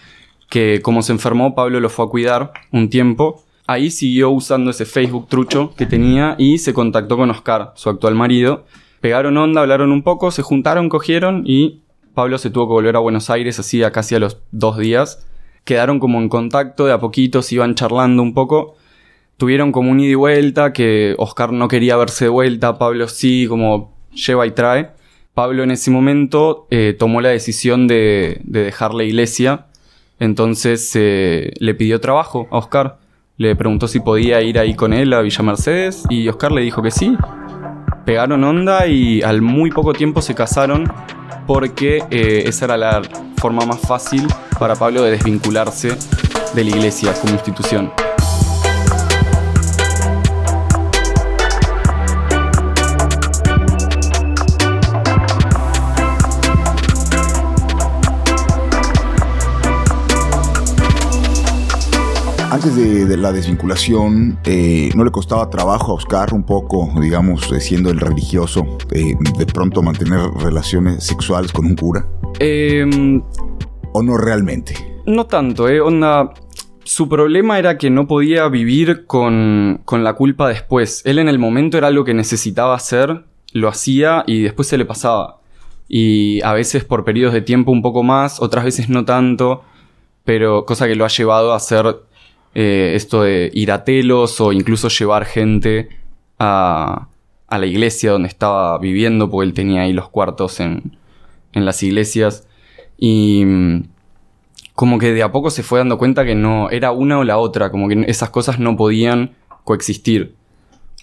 que 0.51 0.81
como 0.83 1.03
se 1.03 1.13
enfermó, 1.13 1.55
Pablo 1.55 1.79
lo 1.81 1.89
fue 1.89 2.05
a 2.05 2.09
cuidar 2.09 2.53
un 2.73 2.91
tiempo. 2.91 3.45
Ahí 3.69 3.93
siguió 3.93 4.31
usando 4.31 4.73
ese 4.73 4.85
Facebook 4.85 5.29
trucho 5.29 5.73
que 5.77 5.87
tenía 5.87 6.35
y 6.39 6.59
se 6.59 6.75
contactó 6.75 7.17
con 7.17 7.31
Oscar, 7.31 7.73
su 7.77 7.89
actual 7.89 8.17
marido. 8.17 8.65
Pegaron 9.01 9.37
onda, 9.37 9.61
hablaron 9.61 9.93
un 9.93 10.03
poco, 10.03 10.33
se 10.33 10.43
juntaron, 10.43 10.89
cogieron 10.89 11.45
y 11.47 11.83
Pablo 12.15 12.39
se 12.39 12.51
tuvo 12.51 12.67
que 12.67 12.73
volver 12.73 12.97
a 12.97 12.99
Buenos 12.99 13.31
Aires 13.31 13.61
así 13.61 13.85
a 13.85 13.93
casi 13.93 14.17
a 14.17 14.19
los 14.19 14.39
dos 14.51 14.77
días. 14.77 15.25
Quedaron 15.63 16.01
como 16.01 16.19
en 16.19 16.29
contacto, 16.29 16.87
de 16.87 16.93
a 16.93 16.99
poquito 16.99 17.43
se 17.43 17.55
iban 17.55 17.77
charlando 17.77 18.25
un 18.25 18.35
poco 18.35 18.75
tuvieron 19.39 19.73
como 19.73 19.91
un 19.91 20.01
ida 20.01 20.11
y 20.11 20.15
vuelta, 20.15 20.75
que 20.75 21.15
Oscar 21.17 21.53
no 21.53 21.69
quería 21.69 21.97
verse 21.97 22.27
de 22.27 22.29
vuelta, 22.29 22.77
Pablo 22.77 23.09
sí, 23.09 23.47
como 23.49 23.95
lleva 24.13 24.47
y 24.47 24.51
trae. 24.51 24.91
Pablo 25.33 25.63
en 25.63 25.71
ese 25.71 25.91
momento 25.91 26.67
eh, 26.71 26.95
tomó 26.99 27.21
la 27.21 27.31
decisión 27.31 27.87
de, 27.87 28.41
de 28.43 28.65
dejar 28.65 28.93
la 28.93 29.05
iglesia, 29.05 29.67
entonces 30.19 30.91
eh, 30.97 31.53
le 31.61 31.75
pidió 31.75 32.01
trabajo 32.01 32.49
a 32.51 32.59
Oscar. 32.59 32.99
Le 33.41 33.55
preguntó 33.55 33.87
si 33.87 34.01
podía 34.01 34.43
ir 34.43 34.59
ahí 34.59 34.75
con 34.75 34.93
él 34.93 35.13
a 35.13 35.21
Villa 35.21 35.45
Mercedes 35.45 36.03
y 36.11 36.27
Oscar 36.29 36.51
le 36.51 36.61
dijo 36.63 36.83
que 36.83 36.91
sí. 36.91 37.17
Pegaron 38.05 38.43
onda 38.43 38.89
y 38.89 39.23
al 39.23 39.43
muy 39.43 39.71
poco 39.71 39.93
tiempo 39.93 40.21
se 40.23 40.35
casaron 40.35 40.93
porque 41.47 42.03
eh, 42.11 42.43
esa 42.47 42.65
era 42.65 42.77
la 42.77 43.01
forma 43.37 43.65
más 43.65 43.79
fácil 43.79 44.27
para 44.59 44.75
Pablo 44.75 45.05
de 45.05 45.13
desvincularse 45.13 45.97
de 46.53 46.65
la 46.65 46.71
iglesia 46.71 47.13
como 47.21 47.35
institución. 47.35 47.93
Antes 62.51 62.75
de, 62.77 63.05
de 63.05 63.17
la 63.19 63.31
desvinculación, 63.31 64.39
eh, 64.45 64.89
¿no 64.95 65.05
le 65.05 65.11
costaba 65.11 65.51
trabajo 65.51 65.93
a 65.93 65.95
Oscar 65.97 66.33
un 66.33 66.45
poco, 66.45 66.91
digamos, 66.99 67.53
eh, 67.53 67.61
siendo 67.61 67.91
el 67.91 68.01
religioso, 68.01 68.79
eh, 68.91 69.15
de 69.39 69.45
pronto 69.45 69.83
mantener 69.83 70.31
relaciones 70.31 71.05
sexuales 71.05 71.53
con 71.53 71.67
un 71.67 71.77
cura? 71.77 72.07
Em, 72.39 73.23
¿O 73.93 74.03
no 74.03 74.17
realmente? 74.17 74.75
No 75.05 75.27
tanto, 75.27 75.69
¿eh? 75.69 75.83
Onda. 75.83 76.33
Su 76.85 77.07
problema 77.07 77.59
era 77.59 77.77
que 77.77 77.91
no 77.91 78.07
podía 78.07 78.49
vivir 78.49 79.05
con, 79.05 79.83
con 79.85 80.03
la 80.03 80.15
culpa 80.15 80.49
después. 80.49 81.03
Él 81.05 81.19
en 81.19 81.29
el 81.29 81.39
momento 81.39 81.77
era 81.77 81.89
algo 81.89 82.03
que 82.05 82.15
necesitaba 82.15 82.75
hacer, 82.75 83.27
lo 83.53 83.69
hacía 83.69 84.25
y 84.27 84.41
después 84.41 84.69
se 84.69 84.79
le 84.79 84.87
pasaba. 84.87 85.41
Y 85.87 86.41
a 86.43 86.55
veces 86.55 86.83
por 86.83 87.05
periodos 87.05 87.35
de 87.35 87.43
tiempo 87.43 87.73
un 87.73 87.83
poco 87.83 88.03
más, 88.03 88.41
otras 88.41 88.65
veces 88.65 88.89
no 88.89 89.05
tanto, 89.05 89.65
pero 90.25 90.65
cosa 90.65 90.87
que 90.87 90.95
lo 90.95 91.05
ha 91.05 91.09
llevado 91.09 91.53
a 91.53 91.57
hacer 91.57 92.08
eh, 92.55 92.93
esto 92.95 93.23
de 93.23 93.51
ir 93.53 93.71
a 93.73 93.85
telos 93.85 94.41
o 94.41 94.53
incluso 94.53 94.89
llevar 94.89 95.25
gente 95.25 95.89
a, 96.39 97.09
la 97.51 97.67
iglesia 97.67 98.13
donde 98.13 98.29
estaba 98.29 98.79
viviendo, 98.79 99.31
porque 99.31 99.49
él 99.49 99.55
tenía 99.55 99.83
ahí 99.83 99.93
los 99.93 100.09
cuartos 100.09 100.61
en, 100.61 100.97
las 101.53 101.83
iglesias. 101.83 102.47
Y 102.97 103.45
mm, 103.45 103.85
como 104.75 104.99
que 104.99 105.13
de 105.13 105.23
a 105.23 105.33
poco 105.33 105.51
se 105.51 105.63
fue 105.63 105.79
dando 105.79 105.99
cuenta 105.99 106.25
que 106.25 106.35
no 106.35 106.71
era 106.71 106.93
una 106.93 107.19
o 107.19 107.25
la 107.25 107.39
otra, 107.39 107.71
como 107.71 107.89
que 107.89 108.05
esas 108.07 108.31
cosas 108.31 108.59
no 108.59 108.77
podían 108.77 109.33
coexistir. 109.65 110.35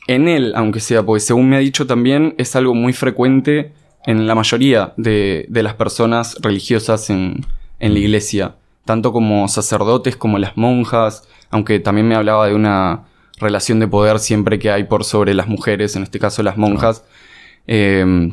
En 0.07 0.27
él, 0.27 0.53
aunque 0.55 0.79
sea, 0.79 1.03
porque 1.03 1.19
según 1.19 1.49
me 1.49 1.55
ha 1.55 1.59
dicho 1.59 1.87
también, 1.87 2.35
es 2.37 2.55
algo 2.55 2.75
muy 2.75 2.93
frecuente 2.93 3.73
en 4.05 4.27
la 4.27 4.35
mayoría 4.35 4.93
de, 4.97 5.47
las 5.49 5.73
personas 5.73 6.37
religiosas 6.41 7.09
en 7.09 7.43
la 7.79 7.99
iglesia, 7.99 8.55
tanto 8.85 9.11
como 9.11 9.47
sacerdotes 9.47 10.15
como 10.15 10.37
las 10.39 10.55
monjas, 10.57 11.27
aunque 11.49 11.79
también 11.79 12.07
me 12.07 12.15
hablaba 12.15 12.47
de 12.47 12.53
una 12.55 13.03
relación 13.37 13.79
de 13.79 13.87
poder 13.87 14.19
siempre 14.19 14.59
que 14.59 14.71
hay 14.71 14.85
por 14.85 15.03
sobre 15.03 15.33
las 15.33 15.47
mujeres, 15.47 15.95
en 15.95 16.03
este 16.03 16.19
caso 16.19 16.41
las 16.43 16.57
monjas. 16.57 17.03
Eh, 17.67 18.31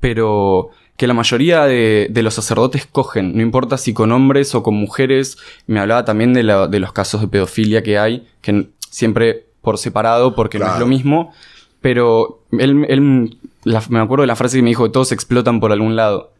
pero 0.00 0.70
que 0.96 1.06
la 1.06 1.14
mayoría 1.14 1.64
de, 1.64 2.08
de 2.10 2.22
los 2.22 2.34
sacerdotes 2.34 2.86
cogen, 2.86 3.34
no 3.36 3.42
importa 3.42 3.78
si 3.78 3.94
con 3.94 4.12
hombres 4.12 4.54
o 4.54 4.62
con 4.62 4.74
mujeres. 4.74 5.38
Me 5.66 5.80
hablaba 5.80 6.04
también 6.04 6.34
de, 6.34 6.42
la- 6.42 6.66
de 6.68 6.78
los 6.80 6.92
casos 6.92 7.20
de 7.22 7.28
pedofilia 7.28 7.82
que 7.82 7.98
hay, 7.98 8.26
que 8.42 8.68
siempre 8.90 9.46
por 9.62 9.78
separado, 9.78 10.34
porque 10.34 10.58
no 10.58 10.66
es 10.74 10.80
lo 10.80 10.86
mismo. 10.86 11.32
Pero 11.80 12.42
él, 12.52 12.84
él- 12.88 13.38
la- 13.64 13.82
me 13.88 14.00
acuerdo 14.00 14.22
de 14.22 14.26
la 14.26 14.36
frase 14.36 14.58
que 14.58 14.62
me 14.62 14.68
dijo 14.70 14.90
todos 14.90 15.12
explotan 15.12 15.58
por 15.60 15.72
algún 15.72 15.96
lado. 15.96 16.32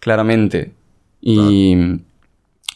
Claramente. 0.00 0.72
Y 1.20 1.76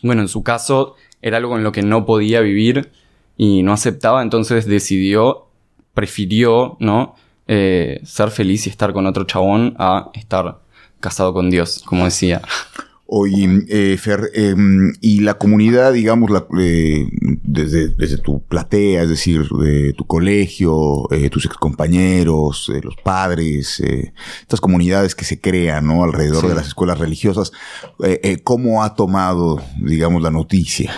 bueno, 0.03 0.23
en 0.23 0.29
su 0.29 0.43
caso 0.43 0.95
era 1.23 1.37
algo 1.39 1.57
en 1.57 1.65
lo 1.65 1.73
que 1.73 1.83
no 1.83 2.07
podía 2.07 2.41
vivir 2.41 2.91
y 3.37 3.63
no 3.63 3.73
aceptaba, 3.73 4.23
entonces 4.23 4.67
decidió, 4.67 5.47
prefirió, 5.95 6.77
¿no? 6.81 7.15
Eh, 7.49 8.01
ser 8.05 8.31
feliz 8.31 8.67
y 8.67 8.71
estar 8.71 8.93
con 8.93 9.07
otro 9.07 9.25
chabón 9.25 9.77
a 9.79 10.11
estar 10.15 10.59
casado 11.01 11.33
con 11.33 11.51
Dios, 11.51 11.83
como 11.85 12.05
decía. 12.05 12.43
Oye, 13.09 13.49
eh, 13.69 13.97
Fer, 13.99 14.31
eh, 14.35 14.55
y 15.01 15.21
la 15.21 15.35
comunidad, 15.35 15.93
digamos, 15.93 16.29
la, 16.29 16.45
eh, 16.61 17.07
desde, 17.45 17.89
desde 17.91 18.19
tu 18.19 18.43
platea, 18.43 19.03
es 19.05 19.09
decir, 19.09 19.47
de 19.49 19.93
tu 19.93 20.05
colegio, 20.07 21.09
eh, 21.13 21.31
tus 21.31 21.45
excompañeros, 21.47 22.69
los 22.83 22.97
padres, 22.97 23.81
estas 24.41 24.61
comunidades 24.61 25.15
que 25.15 25.25
se 25.25 25.41
crean, 25.41 25.87
¿no? 25.87 26.03
Alrededor 26.03 26.41
Sí. 26.43 26.49
de 26.49 26.55
las 26.57 26.67
escuelas 26.67 26.99
religiosas, 26.99 27.53
¿cómo 28.43 28.83
ha 28.83 28.95
tomado, 28.97 29.63
digamos, 29.81 30.21
la 30.21 30.31
noticia? 30.31 30.93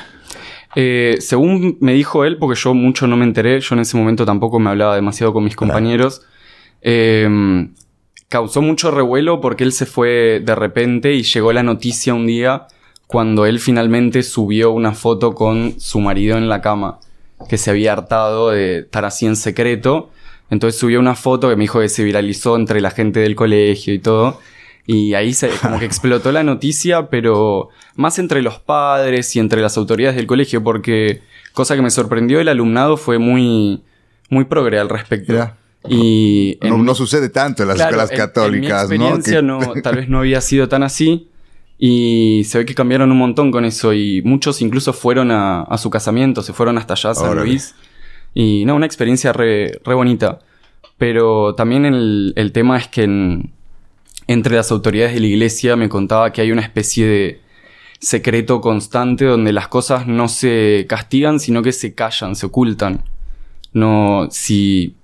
Según 1.19 1.77
me 1.81 1.93
dijo 1.93 2.25
él, 2.25 2.39
porque 2.39 2.59
yo 2.59 2.73
mucho 2.73 3.07
no 3.07 3.17
me 3.19 3.25
enteré, 3.25 3.61
yo 3.61 3.75
en 3.75 3.81
ese 3.81 3.97
momento 3.99 4.25
tampoco 4.25 4.59
me 4.59 4.71
hablaba 4.71 4.95
demasiado 4.95 5.33
con 5.35 5.45
mis 5.45 5.57
compañeros, 5.57 6.23
eh, 6.81 7.29
causó 8.29 8.63
mucho 8.63 8.91
revuelo 8.91 9.41
porque 9.41 9.65
él 9.65 9.73
se 9.73 9.87
fue 9.87 10.41
de 10.45 10.55
repente 10.55 11.15
y 11.15 11.23
llegó 11.23 11.53
la 11.53 11.63
noticia 11.63 12.15
un 12.15 12.27
día 12.27 12.67
cuando 13.07 13.47
él 13.47 13.59
finalmente 13.59 14.23
subió 14.23 14.71
una 14.71 14.93
foto 14.93 15.35
con 15.35 15.81
su 15.81 15.99
marido 16.01 16.37
en 16.37 16.49
la 16.49 16.61
cama, 16.61 17.01
que 17.49 17.57
se 17.57 17.71
había 17.71 17.95
hartado 17.95 18.51
de 18.51 18.81
estar 18.81 19.07
así 19.07 19.25
en 19.25 19.35
secreto. 19.35 20.11
Entonces 20.51 20.79
subió 20.79 21.01
una 21.01 21.15
foto 21.15 21.49
que 21.49 21.57
me 21.57 21.65
dijo 21.65 21.81
que 21.81 21.89
se 21.89 22.05
viralizó 22.05 22.57
entre 22.57 22.83
la 22.83 22.91
gente 22.91 23.21
del 23.21 23.35
colegio 23.35 23.95
y 23.95 23.99
todo. 23.99 24.39
Y 24.87 25.15
ahí 25.15 25.33
se, 25.33 25.49
como 25.49 25.79
que 25.79 25.85
explotó 25.87 26.33
la 26.33 26.43
noticia, 26.43 27.09
pero 27.09 27.71
más 27.95 28.19
entre 28.19 28.43
los 28.43 28.59
padres 28.59 29.35
y 29.37 29.39
entre 29.39 29.63
las 29.63 29.79
autoridades 29.79 30.17
del 30.17 30.27
colegio, 30.27 30.63
porque 30.63 31.23
cosa 31.55 31.77
que 31.77 31.83
me 31.83 31.91
sorprendió, 31.91 32.41
el 32.41 32.49
alumnado 32.49 32.99
fue 32.99 33.19
muy, 33.19 33.83
muy 34.29 34.45
progre 34.45 34.79
al 34.79 34.91
respecto. 34.91 35.51
Y 35.89 36.59
No, 36.63 36.77
en- 36.77 36.85
no 36.85 36.95
sucede 36.95 37.29
tanto 37.29 37.63
en 37.63 37.69
las 37.69 37.77
Claro, 37.77 37.91
escuelas 38.03 38.11
católicas, 38.19 38.85
en 38.85 38.91
mi 38.91 38.99
¿no? 38.99 39.05
experiencia 39.15 39.37
Que- 39.41 39.43
no, 39.43 39.83
tal 39.83 39.97
vez 40.01 40.09
no 40.09 40.19
había 40.21 40.41
sido 40.41 40.69
tan 40.69 40.83
así, 40.83 41.29
Y 41.81 42.43
se 42.47 42.59
ve 42.59 42.65
que 42.67 42.75
cambiaron 42.75 43.13
un 43.13 43.19
montón 43.19 43.53
con 43.53 43.65
eso 43.65 43.93
y 43.93 44.21
muchos 44.23 44.61
incluso 44.63 44.93
fueron 44.93 45.31
a, 45.31 45.63
a 45.63 45.79
su 45.79 45.91
casamiento, 45.91 46.43
se 46.43 46.53
fueron 46.53 46.77
hasta 46.77 46.95
allá 46.95 47.11
a 47.11 47.15
San 47.15 47.31
Órale. 47.31 47.47
Luis. 47.51 47.75
Y 48.35 48.65
no, 48.67 48.75
una 48.75 48.85
experiencia 48.87 49.33
re, 49.33 49.79
re 49.85 49.95
bonita. 49.95 50.41
Pero 50.99 51.55
también 51.55 51.85
el, 51.85 52.33
el 52.35 52.51
tema 52.51 52.77
es 52.79 52.89
que 52.89 53.05
en- 53.05 53.53
entre 54.27 54.57
las 54.57 54.73
autoridades 54.73 55.15
de 55.15 55.21
la 55.21 55.27
iglesia 55.29 55.77
me 55.77 55.89
contaba 55.89 56.33
que 56.33 56.41
hay 56.41 56.51
una 56.51 56.63
especie 56.63 57.07
de 57.07 57.41
secreto 58.01 58.61
constante 58.61 59.25
donde 59.25 59.53
las 59.53 59.69
cosas 59.69 60.07
no 60.09 60.27
se 60.29 60.85
castigan, 60.89 61.39
sino 61.39 61.63
que 61.63 61.71
se 61.73 61.95
callan, 61.95 62.35
se 62.35 62.47
ocultan. 62.47 63.05
No, 63.73 64.27
si... 64.33 64.97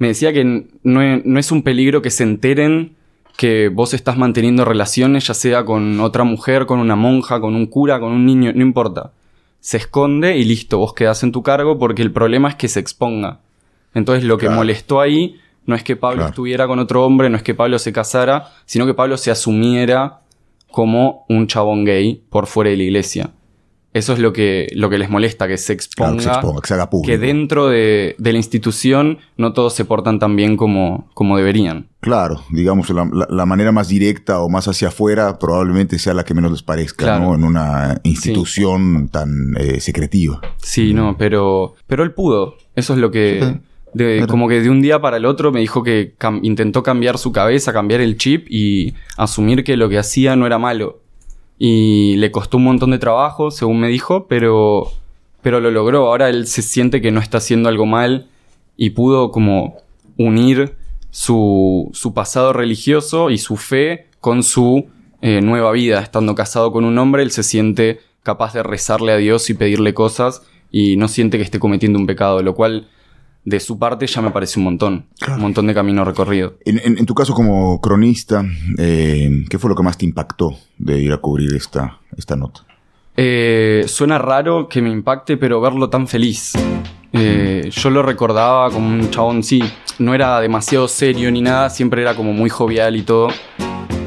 Me 0.00 0.08
decía 0.08 0.32
que 0.32 0.66
no 0.82 1.02
e- 1.02 1.22
no 1.24 1.38
es 1.38 1.52
un 1.52 1.62
peligro 1.62 2.02
que 2.02 2.10
se 2.10 2.24
enteren 2.24 2.96
que 3.36 3.68
vos 3.68 3.94
estás 3.94 4.18
manteniendo 4.18 4.64
relaciones, 4.64 5.26
ya 5.28 5.34
sea 5.34 5.64
con 5.64 6.00
otra 6.00 6.24
mujer, 6.24 6.66
con 6.66 6.78
una 6.80 6.96
monja, 6.96 7.40
con 7.40 7.54
un 7.54 7.66
cura, 7.66 8.00
con 8.00 8.10
un 8.12 8.26
niño, 8.26 8.52
no 8.54 8.62
importa. 8.62 9.12
Se 9.60 9.76
esconde 9.76 10.36
y 10.36 10.44
listo, 10.44 10.78
vos 10.78 10.92
quedás 10.94 11.22
en 11.22 11.32
tu 11.32 11.42
cargo 11.42 11.78
porque 11.78 12.02
el 12.02 12.12
problema 12.12 12.48
es 12.48 12.54
que 12.56 12.66
se 12.68 12.80
exponga. 12.80 13.38
Entonces 13.94 14.24
lo 14.24 14.36
que 14.38 14.46
Claro. 14.46 14.58
molestó 14.60 15.00
ahí 15.00 15.36
no 15.66 15.74
es 15.74 15.82
que 15.84 15.96
Pablo 15.96 16.16
Claro. 16.16 16.30
estuviera 16.30 16.66
con 16.66 16.78
otro 16.78 17.04
hombre, 17.04 17.28
no 17.30 17.36
es 17.36 17.42
que 17.42 17.54
Pablo 17.54 17.78
se 17.78 17.92
casara, 17.92 18.48
sino 18.66 18.86
que 18.86 18.94
Pablo 18.94 19.16
se 19.16 19.30
asumiera 19.30 20.20
como 20.70 21.24
un 21.28 21.46
chabón 21.46 21.84
gay 21.84 22.22
por 22.30 22.46
fuera 22.46 22.70
de 22.70 22.76
la 22.78 22.82
iglesia. 22.84 23.30
Eso 23.92 24.12
es 24.12 24.20
lo 24.20 24.32
que, 24.32 24.68
lo 24.76 24.88
que 24.88 24.98
les 24.98 25.10
molesta, 25.10 25.48
que 25.48 25.56
se 25.58 25.76
Claro, 25.76 26.12
exponga, 26.12 26.16
que 26.16 26.22
se 26.22 26.28
exponga, 26.30 26.60
que 26.60 26.68
se 26.68 26.74
haga 26.74 26.90
público. 26.90 27.06
que 27.10 27.18
dentro 27.18 27.66
de, 27.68 28.14
de 28.18 28.32
la 28.32 28.38
institución 28.38 29.18
no 29.36 29.52
todos 29.52 29.74
se 29.74 29.84
portan 29.84 30.20
tan 30.20 30.36
bien 30.36 30.56
como, 30.56 31.10
como 31.12 31.36
deberían. 31.36 31.88
Claro, 31.98 32.40
digamos, 32.50 32.88
la, 32.90 33.04
la- 33.12 33.26
la 33.28 33.46
manera 33.46 33.72
más 33.72 33.88
directa 33.88 34.40
o 34.40 34.48
más 34.48 34.68
hacia 34.68 34.88
afuera 34.88 35.38
probablemente 35.40 35.98
sea 35.98 36.14
la 36.14 36.24
que 36.24 36.34
menos 36.34 36.52
les 36.52 36.62
parezca, 36.62 37.04
Claro. 37.06 37.24
¿no? 37.24 37.34
En 37.34 37.42
una 37.42 38.00
institución 38.04 39.08
tan 39.08 39.54
eh, 39.58 39.80
secretiva. 39.80 40.40
Sí, 40.58 40.94
no, 40.94 41.16
pero, 41.18 41.74
pero 41.86 42.04
él 42.04 42.12
pudo. 42.12 42.56
Eso 42.76 42.92
es 42.94 42.98
lo 43.00 43.10
que... 43.10 43.40
Sí, 43.42 43.60
de- 43.92 44.18
claro. 44.18 44.30
como 44.30 44.48
que 44.48 44.60
de 44.60 44.70
un 44.70 44.80
día 44.82 45.00
para 45.00 45.16
el 45.16 45.24
otro 45.26 45.50
me 45.50 45.58
dijo 45.58 45.82
que 45.82 46.14
cam- 46.16 46.38
intentó 46.44 46.84
cambiar 46.84 47.18
su 47.18 47.32
cabeza, 47.32 47.72
cambiar 47.72 48.00
el 48.00 48.16
chip 48.18 48.46
y 48.48 48.94
asumir 49.16 49.64
que 49.64 49.76
lo 49.76 49.88
que 49.88 49.98
hacía 49.98 50.36
no 50.36 50.46
era 50.46 50.58
malo. 50.58 51.00
Y 51.62 52.16
le 52.16 52.30
costó 52.30 52.56
un 52.56 52.64
montón 52.64 52.90
de 52.90 52.98
trabajo, 52.98 53.50
según 53.50 53.80
me 53.80 53.88
dijo, 53.88 54.26
pero, 54.28 54.90
pero 55.42 55.60
lo 55.60 55.70
logró. 55.70 56.06
Ahora 56.06 56.30
él 56.30 56.46
se 56.46 56.62
siente 56.62 57.02
que 57.02 57.10
no 57.10 57.20
está 57.20 57.36
haciendo 57.36 57.68
algo 57.68 57.84
mal 57.84 58.28
y 58.78 58.90
pudo 58.90 59.30
como 59.30 59.76
unir 60.16 60.74
su, 61.10 61.90
su 61.92 62.14
pasado 62.14 62.54
religioso 62.54 63.28
y 63.28 63.36
su 63.36 63.56
fe 63.56 64.06
con 64.20 64.42
su 64.42 64.88
eh, 65.20 65.42
nueva 65.42 65.70
vida. 65.72 66.00
Estando 66.00 66.34
casado 66.34 66.72
con 66.72 66.86
un 66.86 66.96
hombre, 66.96 67.22
él 67.22 67.30
se 67.30 67.42
siente 67.42 68.00
capaz 68.22 68.54
de 68.54 68.62
rezarle 68.62 69.12
a 69.12 69.18
Dios 69.18 69.50
y 69.50 69.54
pedirle 69.54 69.92
cosas 69.92 70.40
y 70.70 70.96
no 70.96 71.08
siente 71.08 71.36
que 71.36 71.44
esté 71.44 71.58
cometiendo 71.58 71.98
un 71.98 72.06
pecado, 72.06 72.42
lo 72.42 72.54
cual 72.54 72.88
de 73.44 73.58
su 73.60 73.78
parte 73.78 74.06
ya 74.06 74.20
me 74.20 74.30
parece 74.30 74.58
un 74.58 74.64
montón. 74.64 75.06
Un 75.28 75.40
montón 75.40 75.66
de 75.66 75.74
camino 75.74 76.04
recorrido. 76.04 76.54
En, 76.64 76.78
en- 76.84 76.98
en 76.98 77.06
tu 77.06 77.14
caso 77.14 77.34
como 77.34 77.80
cronista, 77.80 78.44
eh, 78.78 79.44
¿qué 79.48 79.58
fue 79.58 79.70
lo 79.70 79.76
que 79.76 79.82
más 79.82 79.96
te 79.98 80.04
impactó 80.04 80.56
de 80.78 80.98
ir 81.00 81.12
a 81.12 81.18
cubrir 81.18 81.54
esta, 81.54 81.98
esta 82.16 82.36
nota? 82.36 82.60
Eh, 83.16 83.84
suena 83.86 84.18
raro 84.18 84.68
que 84.68 84.80
me 84.82 84.90
impacte, 84.90 85.36
pero 85.36 85.60
verlo 85.60 85.88
tan 85.90 86.06
feliz. 86.06 86.52
Eh, 87.12 87.68
yo 87.72 87.90
lo 87.90 88.02
recordaba 88.02 88.70
como 88.70 88.88
un 88.88 89.10
chabón, 89.10 89.42
sí, 89.42 89.60
no 89.98 90.14
era 90.14 90.38
demasiado 90.40 90.86
serio 90.86 91.30
ni 91.32 91.40
nada, 91.42 91.68
siempre 91.70 92.02
era 92.02 92.14
como 92.14 92.32
muy 92.32 92.48
jovial 92.50 92.94
y 92.96 93.02
todo. 93.02 93.28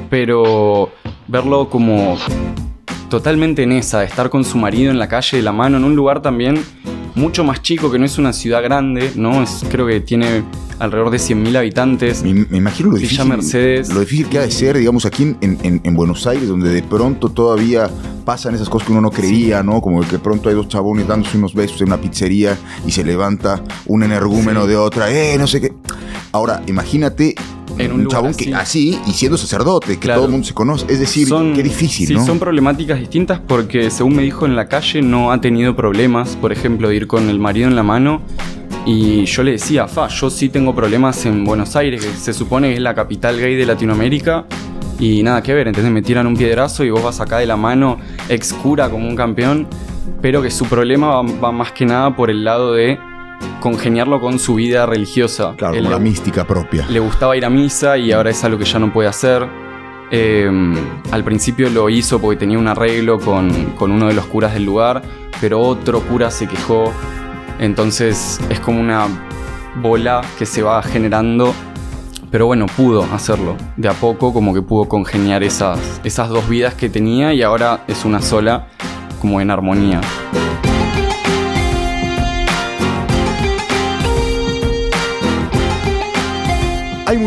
Pero 0.10 0.90
verlo 1.28 1.70
como 1.70 2.18
totalmente 3.18 3.62
en 3.62 3.72
esa, 3.74 4.00
de 4.00 4.06
estar 4.08 4.32
con 4.32 4.44
su 4.44 4.58
marido 4.58 4.90
en 4.90 4.98
la 4.98 5.08
calle 5.08 5.38
de 5.38 5.44
la 5.44 5.52
mano, 5.52 5.78
en 5.78 5.84
un 5.84 5.96
lugar 5.96 6.24
también 6.24 6.60
mucho 7.14 7.44
más 7.44 7.62
chico, 7.62 7.92
que 7.92 8.00
no 8.00 8.06
es 8.06 8.18
una 8.18 8.34
ciudad 8.34 8.64
grande, 8.64 9.12
¿no? 9.16 9.44
Es, 9.44 9.64
creo 9.70 9.86
que 9.86 10.00
tiene 10.02 10.44
alrededor 10.80 11.12
de 11.12 11.18
100.000 11.20 11.56
habitantes. 11.56 12.24
Me, 12.24 12.34
me 12.50 12.58
imagino 12.58 12.90
lo 12.90 12.98
difícil, 12.98 13.24
Mercedes. 13.26 13.90
lo 13.94 14.00
difícil 14.00 14.30
que 14.30 14.40
ha 14.40 14.42
de 14.42 14.50
ser, 14.50 14.80
digamos, 14.80 15.06
aquí 15.06 15.22
en, 15.22 15.38
en- 15.62 15.80
en 15.84 15.94
Buenos 15.96 16.26
Aires, 16.26 16.48
donde 16.48 16.74
de 16.74 16.82
pronto 16.82 17.30
todavía 17.30 17.88
pasan 18.26 18.56
esas 18.56 18.68
cosas 18.68 18.88
que 18.88 18.94
uno 18.94 19.02
no 19.02 19.12
creía, 19.12 19.62
¿no? 19.62 19.80
Como 19.80 20.02
que 20.02 20.08
de 20.14 20.18
pronto 20.20 20.50
hay 20.50 20.56
dos 20.56 20.68
chabones 20.68 21.08
dándose 21.08 21.38
unos 21.38 21.54
besos 21.54 21.80
en 21.82 21.90
una 21.90 22.02
pizzería 22.02 22.58
y 22.88 22.90
se 22.92 23.04
levanta 23.04 23.64
un 23.86 24.02
energúmeno 24.02 24.64
Sí. 24.64 24.70
de 24.70 24.76
otra, 24.78 25.12
¡eh! 25.12 25.36
No 25.38 25.46
sé 25.46 25.62
qué. 25.62 25.72
Ahora, 26.32 26.64
imagínate 26.66 27.36
En 27.78 27.92
un 27.92 28.00
un, 28.00 28.04
lugar 28.06 28.18
chabón 28.20 28.32
así. 28.32 28.46
que 28.46 28.56
así 28.56 29.00
y 29.08 29.12
siendo 29.14 29.38
sacerdote, 29.38 29.94
que 29.94 30.00
Claro. 30.00 30.20
todo 30.20 30.26
el 30.28 30.32
mundo 30.32 30.48
se 30.48 30.54
conoce. 30.54 30.86
Es 30.90 31.00
decir, 31.00 31.28
qué 31.56 31.64
difícil, 31.64 32.08
sí, 32.08 32.14
¿no? 32.14 32.26
son 32.26 32.40
problemáticas 32.40 33.00
distintas 33.00 33.40
porque, 33.40 33.90
según 33.90 34.16
me 34.16 34.24
dijo 34.24 34.46
en 34.46 34.56
la 34.56 34.68
calle, 34.68 35.02
no 35.02 35.32
ha 35.32 35.42
tenido 35.42 35.76
problemas, 35.76 36.36
por 36.36 36.52
ejemplo, 36.52 36.90
de 36.90 36.96
ir 36.96 37.08
con 37.08 37.30
el 37.30 37.40
marido 37.40 37.68
en 37.68 37.76
la 37.76 37.84
mano. 37.84 38.22
Y 38.86 39.26
yo 39.26 39.44
le 39.44 39.52
decía, 39.54 39.88
fa, 39.88 40.08
yo 40.10 40.30
sí 40.30 40.50
tengo 40.50 40.76
problemas 40.76 41.26
en 41.26 41.46
Buenos 41.46 41.76
Aires, 41.76 42.06
que 42.06 42.12
se 42.12 42.34
supone 42.34 42.70
que 42.70 42.74
es 42.76 42.82
la 42.82 42.94
capital 42.94 43.40
gay 43.40 43.56
de 43.56 43.66
Latinoamérica. 43.66 44.46
Y 45.00 45.24
nada 45.24 45.42
que 45.42 45.54
ver, 45.54 45.68
¿entendés? 45.68 45.92
Me 45.92 46.02
tiran 46.02 46.28
un 46.28 46.36
piedrazo 46.36 46.84
y 46.84 46.90
vos 46.90 47.02
vas 47.04 47.20
acá 47.22 47.38
de 47.38 47.46
la 47.46 47.56
mano, 47.58 47.98
ex 48.30 48.54
cura 48.54 48.90
como 48.90 49.08
un 49.08 49.16
campeón. 49.16 49.68
Pero 50.22 50.42
que 50.42 50.52
su 50.52 50.66
problema 50.66 51.08
va, 51.08 51.22
va 51.22 51.52
más 51.52 51.72
que 51.72 51.86
nada 51.86 52.16
por 52.16 52.30
el 52.30 52.44
lado 52.44 52.74
de 52.74 52.98
congeniarlo 53.60 54.20
con 54.20 54.40
su 54.40 54.56
vida 54.56 54.86
religiosa. 54.86 55.54
Claro, 55.58 55.74
Él 55.76 55.84
como 55.84 55.92
la 55.92 56.00
mística 56.00 56.46
propia. 56.46 56.86
le 56.88 57.00
gustaba 57.00 57.36
ir 57.38 57.46
a 57.46 57.50
misa 57.50 57.98
y 57.98 58.12
ahora 58.12 58.30
es 58.30 58.44
algo 58.44 58.58
que 58.58 58.66
ya 58.66 58.80
no 58.80 58.92
puede 58.92 59.10
hacer. 59.10 59.48
Eh, 60.12 60.50
al 61.12 61.24
principio 61.24 61.70
lo 61.70 61.90
hizo 61.90 62.20
porque 62.20 62.38
tenía 62.38 62.60
un 62.60 62.68
arreglo 62.68 63.20
con, 63.20 63.72
con 63.76 63.92
uno 63.92 64.08
de 64.08 64.14
los 64.14 64.26
curas 64.26 64.54
del 64.54 64.66
lugar, 64.66 65.02
pero 65.42 65.60
otro 65.60 66.02
cura 66.02 66.30
se 66.30 66.48
quejó. 66.48 66.92
Entonces 67.60 68.40
es 68.50 68.60
como 68.60 68.80
una 68.80 69.08
bola 69.82 70.22
que 70.38 70.46
se 70.46 70.62
va 70.62 70.82
generando. 70.84 71.54
Pero 72.32 72.48
bueno, 72.48 72.66
pudo 72.66 73.04
hacerlo. 73.14 73.56
De 73.78 73.88
a 73.88 73.94
poco 73.94 74.34
como 74.34 74.54
que 74.54 74.62
pudo 74.62 74.86
congeniar 74.90 75.44
esas, 75.44 76.02
esas 76.04 76.30
dos 76.30 76.50
vidas 76.50 76.74
que 76.74 76.90
tenía 76.90 77.34
y 77.34 77.44
ahora 77.44 77.84
es 77.88 78.06
una 78.06 78.22
sola, 78.22 78.68
como 79.22 79.40
en 79.40 79.52
armonía. 79.52 80.02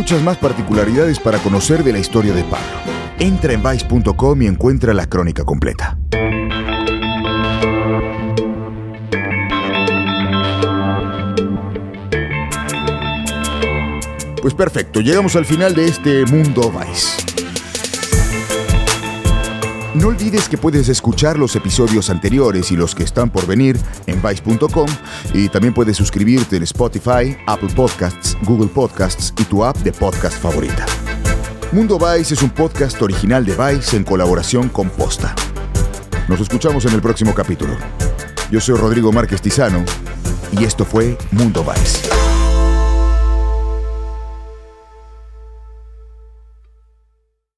Muchas 0.06 0.22
más 0.22 0.36
particularidades 0.36 1.18
para 1.18 1.40
conocer 1.40 1.82
de 1.82 1.92
la 1.92 1.98
historia 1.98 2.32
de 2.32 2.44
Pablo. 2.44 2.64
Entra 3.18 3.54
en 3.54 3.60
vice.com 3.60 4.40
y 4.40 4.46
encuentra 4.46 4.94
la 4.94 5.04
crónica 5.08 5.42
completa. 5.42 5.98
Pues 14.40 14.54
perfecto, 14.54 15.00
llegamos 15.00 15.34
al 15.34 15.44
final 15.44 15.74
de 15.74 15.86
este 15.86 16.24
Mundo 16.26 16.70
Vice. 16.70 17.26
No 19.96 20.08
olvides 20.08 20.48
que 20.48 20.58
puedes 20.58 20.90
escuchar 20.90 21.38
los 21.38 21.56
episodios 21.56 22.10
anteriores 22.10 22.70
y 22.70 22.76
los 22.76 22.94
que 22.94 23.02
están 23.02 23.30
por 23.30 23.46
venir 23.46 23.78
en 24.06 24.20
vice.com 24.20 24.86
y 25.32 25.48
también 25.48 25.72
puedes 25.72 25.96
suscribirte 25.96 26.56
en 26.56 26.64
Spotify, 26.64 27.34
Apple 27.46 27.70
Podcasts, 27.74 28.25
Google 28.42 28.68
Podcasts 28.68 29.32
y 29.38 29.44
tu 29.44 29.64
app 29.64 29.76
de 29.78 29.92
podcast 29.92 30.36
favorita. 30.36 30.86
Mundo 31.72 31.98
Vice 31.98 32.34
es 32.34 32.42
un 32.42 32.50
podcast 32.50 33.00
original 33.02 33.44
de 33.44 33.54
Vice 33.54 33.96
en 33.96 34.04
colaboración 34.04 34.68
con 34.68 34.88
Posta. 34.90 35.34
Nos 36.28 36.40
escuchamos 36.40 36.84
en 36.84 36.92
el 36.92 37.02
próximo 37.02 37.34
capítulo. 37.34 37.76
Yo 38.50 38.60
soy 38.60 38.76
Rodrigo 38.76 39.12
Márquez 39.12 39.42
Tizano 39.42 39.84
y 40.58 40.64
esto 40.64 40.84
fue 40.84 41.16
Mundo 41.32 41.64
Vice. 41.64 42.15